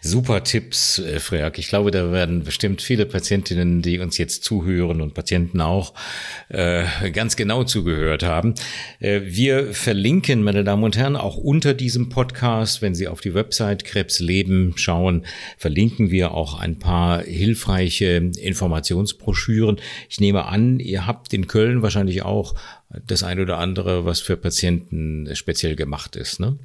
Super 0.00 0.44
Tipps, 0.44 0.98
äh, 0.98 1.20
Freak. 1.20 1.58
Ich 1.58 1.68
glaube, 1.68 1.90
da 1.90 2.12
werden 2.12 2.44
bestimmt 2.44 2.82
viele 2.82 3.06
Patientinnen, 3.06 3.82
die 3.82 3.98
uns 3.98 4.18
jetzt 4.18 4.44
zuhören 4.44 5.00
und 5.00 5.14
Patienten 5.14 5.60
auch, 5.60 5.94
äh, 6.48 6.84
ganz 7.12 7.36
genau 7.36 7.64
zugehört 7.64 8.22
haben. 8.22 8.54
Äh, 9.00 9.22
wir 9.24 9.74
verlinken, 9.74 10.42
meine 10.42 10.64
Damen 10.64 10.84
und 10.84 10.96
Herren, 10.96 11.16
auch 11.16 11.36
unter 11.36 11.74
diesem 11.74 12.08
Podcast, 12.08 12.82
wenn 12.82 12.94
Sie 12.94 13.08
auf 13.08 13.20
die 13.20 13.34
Website 13.34 13.84
Krebsleben 13.84 14.74
schauen, 14.76 15.24
verlinken 15.56 16.10
wir 16.10 16.32
auch 16.32 16.58
ein 16.58 16.78
paar 16.78 17.22
hilfreiche 17.22 18.30
Informationsbroschüren. 18.38 19.80
Ich 20.08 20.20
nehme 20.20 20.46
an, 20.46 20.80
ihr 20.80 21.06
habt 21.06 21.32
in 21.32 21.46
Köln 21.46 21.82
wahrscheinlich 21.82 22.22
auch 22.22 22.54
das 23.06 23.22
ein 23.22 23.40
oder 23.40 23.58
andere, 23.58 24.04
was 24.04 24.20
für 24.20 24.36
Patienten 24.36 25.28
speziell 25.34 25.76
gemacht 25.76 26.16
ist, 26.16 26.40
ne? 26.40 26.58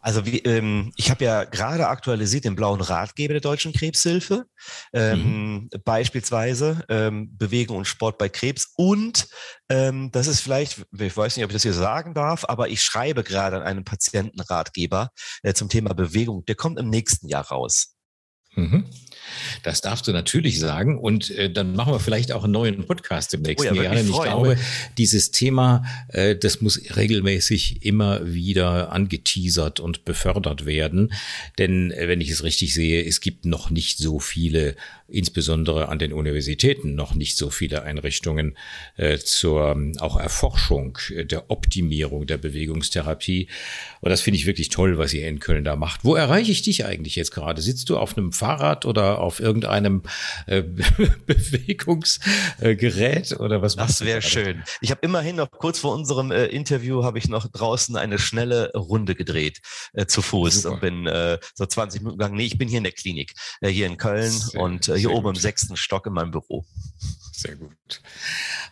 Also 0.00 0.24
wie, 0.26 0.38
ähm, 0.38 0.92
ich 0.96 1.10
habe 1.10 1.24
ja 1.24 1.44
gerade 1.44 1.88
aktualisiert 1.88 2.44
den 2.44 2.56
blauen 2.56 2.80
Ratgeber 2.80 3.34
der 3.34 3.40
Deutschen 3.40 3.72
Krebshilfe, 3.72 4.46
ähm, 4.92 5.22
mhm. 5.22 5.70
beispielsweise 5.84 6.84
ähm, 6.88 7.36
Bewegung 7.36 7.78
und 7.78 7.84
Sport 7.86 8.18
bei 8.18 8.28
Krebs. 8.28 8.72
Und 8.76 9.28
ähm, 9.68 10.10
das 10.12 10.26
ist 10.26 10.40
vielleicht, 10.40 10.84
ich 10.98 11.16
weiß 11.16 11.36
nicht, 11.36 11.44
ob 11.44 11.50
ich 11.50 11.54
das 11.54 11.62
hier 11.62 11.72
sagen 11.72 12.14
darf, 12.14 12.44
aber 12.48 12.68
ich 12.68 12.82
schreibe 12.82 13.22
gerade 13.24 13.56
an 13.56 13.62
einen 13.62 13.84
Patientenratgeber 13.84 15.10
äh, 15.42 15.52
zum 15.54 15.68
Thema 15.68 15.94
Bewegung. 15.94 16.44
Der 16.46 16.54
kommt 16.54 16.78
im 16.78 16.88
nächsten 16.88 17.28
Jahr 17.28 17.46
raus. 17.48 17.94
Mhm. 18.54 18.84
Das 19.62 19.80
darfst 19.80 20.06
du 20.06 20.12
natürlich 20.12 20.58
sagen. 20.58 20.98
Und 20.98 21.30
äh, 21.30 21.50
dann 21.50 21.74
machen 21.74 21.92
wir 21.92 22.00
vielleicht 22.00 22.32
auch 22.32 22.44
einen 22.44 22.52
neuen 22.52 22.86
Podcast 22.86 23.34
im 23.34 23.42
nächsten 23.42 23.72
oh 23.72 23.74
ja, 23.74 23.82
Jahr. 23.84 23.96
Ich 23.96 24.06
glaube, 24.06 24.56
dieses 24.98 25.30
Thema, 25.30 25.84
äh, 26.08 26.36
das 26.36 26.60
muss 26.60 26.80
regelmäßig 26.96 27.84
immer 27.84 28.26
wieder 28.26 28.92
angeteasert 28.92 29.80
und 29.80 30.04
befördert 30.04 30.66
werden. 30.66 31.12
Denn 31.58 31.90
äh, 31.90 32.08
wenn 32.08 32.20
ich 32.20 32.30
es 32.30 32.42
richtig 32.42 32.74
sehe, 32.74 33.04
es 33.04 33.20
gibt 33.20 33.44
noch 33.44 33.70
nicht 33.70 33.98
so 33.98 34.18
viele, 34.18 34.76
insbesondere 35.08 35.88
an 35.88 35.98
den 35.98 36.12
Universitäten, 36.12 36.94
noch 36.94 37.14
nicht 37.14 37.36
so 37.36 37.50
viele 37.50 37.82
Einrichtungen 37.82 38.56
äh, 38.96 39.18
zur 39.18 39.76
auch 39.98 40.16
Erforschung 40.16 40.98
der 41.10 41.50
Optimierung 41.50 42.26
der 42.26 42.38
Bewegungstherapie. 42.38 43.48
Und 44.00 44.10
das 44.10 44.20
finde 44.20 44.38
ich 44.38 44.46
wirklich 44.46 44.68
toll, 44.68 44.98
was 44.98 45.12
ihr 45.12 45.26
in 45.26 45.40
Köln 45.40 45.64
da 45.64 45.76
macht. 45.76 46.04
Wo 46.04 46.14
erreiche 46.14 46.52
ich 46.52 46.62
dich 46.62 46.84
eigentlich 46.84 47.16
jetzt 47.16 47.32
gerade? 47.32 47.60
Sitzt 47.60 47.90
du 47.90 47.98
auf 47.98 48.16
einem 48.16 48.32
Fahrrad 48.40 48.86
oder 48.86 49.20
auf 49.20 49.38
irgendeinem 49.38 50.02
äh, 50.46 50.62
Bewegungsgerät 51.26 53.38
oder 53.38 53.60
was? 53.60 53.76
Das 53.76 54.02
wäre 54.02 54.22
schön. 54.22 54.64
Ich 54.80 54.90
habe 54.90 55.02
immerhin 55.02 55.36
noch 55.36 55.50
kurz 55.50 55.78
vor 55.78 55.94
unserem 55.94 56.30
äh, 56.30 56.46
Interview 56.46 57.04
habe 57.04 57.18
ich 57.18 57.28
noch 57.28 57.46
draußen 57.46 57.96
eine 57.96 58.18
schnelle 58.18 58.72
Runde 58.72 59.14
gedreht 59.14 59.60
äh, 59.92 60.06
zu 60.06 60.22
Fuß 60.22 60.62
Super. 60.62 60.74
und 60.74 60.80
bin 60.80 61.06
äh, 61.06 61.38
so 61.54 61.66
20 61.66 62.00
Minuten 62.00 62.18
gegangen. 62.18 62.36
Nee, 62.36 62.46
ich 62.46 62.56
bin 62.56 62.68
hier 62.68 62.78
in 62.78 62.84
der 62.84 62.92
Klinik, 62.92 63.34
äh, 63.60 63.68
hier 63.68 63.86
in 63.86 63.98
Köln 63.98 64.30
sehr, 64.30 64.60
und 64.60 64.88
äh, 64.88 64.96
hier 64.96 65.10
oben 65.10 65.24
gut. 65.24 65.36
im 65.36 65.40
sechsten 65.40 65.76
Stock 65.76 66.06
in 66.06 66.14
meinem 66.14 66.30
Büro. 66.30 66.64
Sehr 67.32 67.56
gut. 67.56 68.00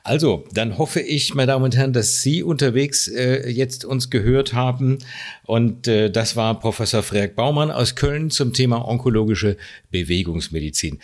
Also, 0.03 0.45
dann 0.53 0.79
hoffe 0.79 1.01
ich, 1.01 1.35
meine 1.35 1.53
Damen 1.53 1.65
und 1.65 1.77
Herren, 1.77 1.93
dass 1.93 2.23
Sie 2.23 2.43
unterwegs 2.43 3.09
äh, 3.09 3.49
jetzt 3.49 3.85
uns 3.85 4.11
gehört 4.11 4.55
haben. 4.55 4.99
Und 5.45 5.87
äh, 5.87 6.11
das 6.11 6.37
war 6.37 6.59
Professor 6.59 7.03
Frerk 7.03 7.37
Baumann 7.37 7.71
aus 7.71 7.95
Köln 7.95 8.31
zum 8.31 8.53
Thema 8.53 8.87
onkologische 8.87 9.58
Bewegungsmedizin. 9.91 11.01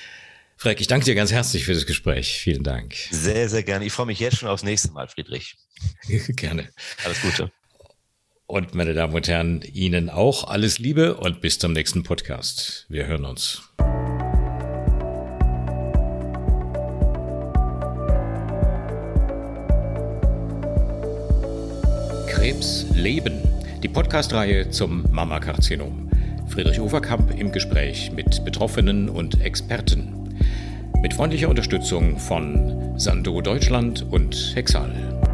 Frerk, 0.57 0.81
ich 0.81 0.87
danke 0.87 1.05
dir 1.05 1.15
ganz 1.15 1.33
herzlich 1.33 1.65
für 1.65 1.75
das 1.75 1.87
Gespräch. 1.87 2.39
Vielen 2.39 2.63
Dank. 2.63 2.95
Sehr, 3.11 3.49
sehr 3.49 3.63
gerne. 3.63 3.85
Ich 3.85 3.93
freue 3.93 4.07
mich 4.07 4.21
jetzt 4.21 4.39
schon 4.39 4.49
aufs 4.49 4.63
nächste 4.63 4.93
Mal, 4.93 5.09
Friedrich. 5.09 5.57
gerne. 6.29 6.69
Alles 7.05 7.21
Gute. 7.21 7.51
Und 8.47 8.75
meine 8.75 8.95
Damen 8.95 9.15
und 9.15 9.27
Herren, 9.27 9.63
Ihnen 9.63 10.11
auch 10.11 10.45
alles 10.49 10.79
Liebe 10.79 11.17
und 11.17 11.41
bis 11.41 11.59
zum 11.59 11.73
nächsten 11.73 12.03
Podcast. 12.03 12.87
Wir 12.89 13.07
hören 13.07 13.25
uns. 13.25 13.63
Krebs 22.29 22.85
leben. 22.95 23.43
Die 23.83 23.89
Podcastreihe 23.89 24.71
zum 24.71 25.11
Mammakarzinom. 25.11 26.11
Friedrich 26.49 26.81
Overkamp 26.81 27.39
im 27.39 27.53
Gespräch 27.53 28.13
mit 28.13 28.45
Betroffenen 28.45 29.09
und 29.09 29.41
Experten. 29.41 30.39
Mit 31.03 31.15
freundlicher 31.15 31.49
Unterstützung 31.49 32.19
von 32.19 32.99
Sando 32.99 33.41
Deutschland 33.41 34.07
und 34.11 34.53
Hexal. 34.55 35.34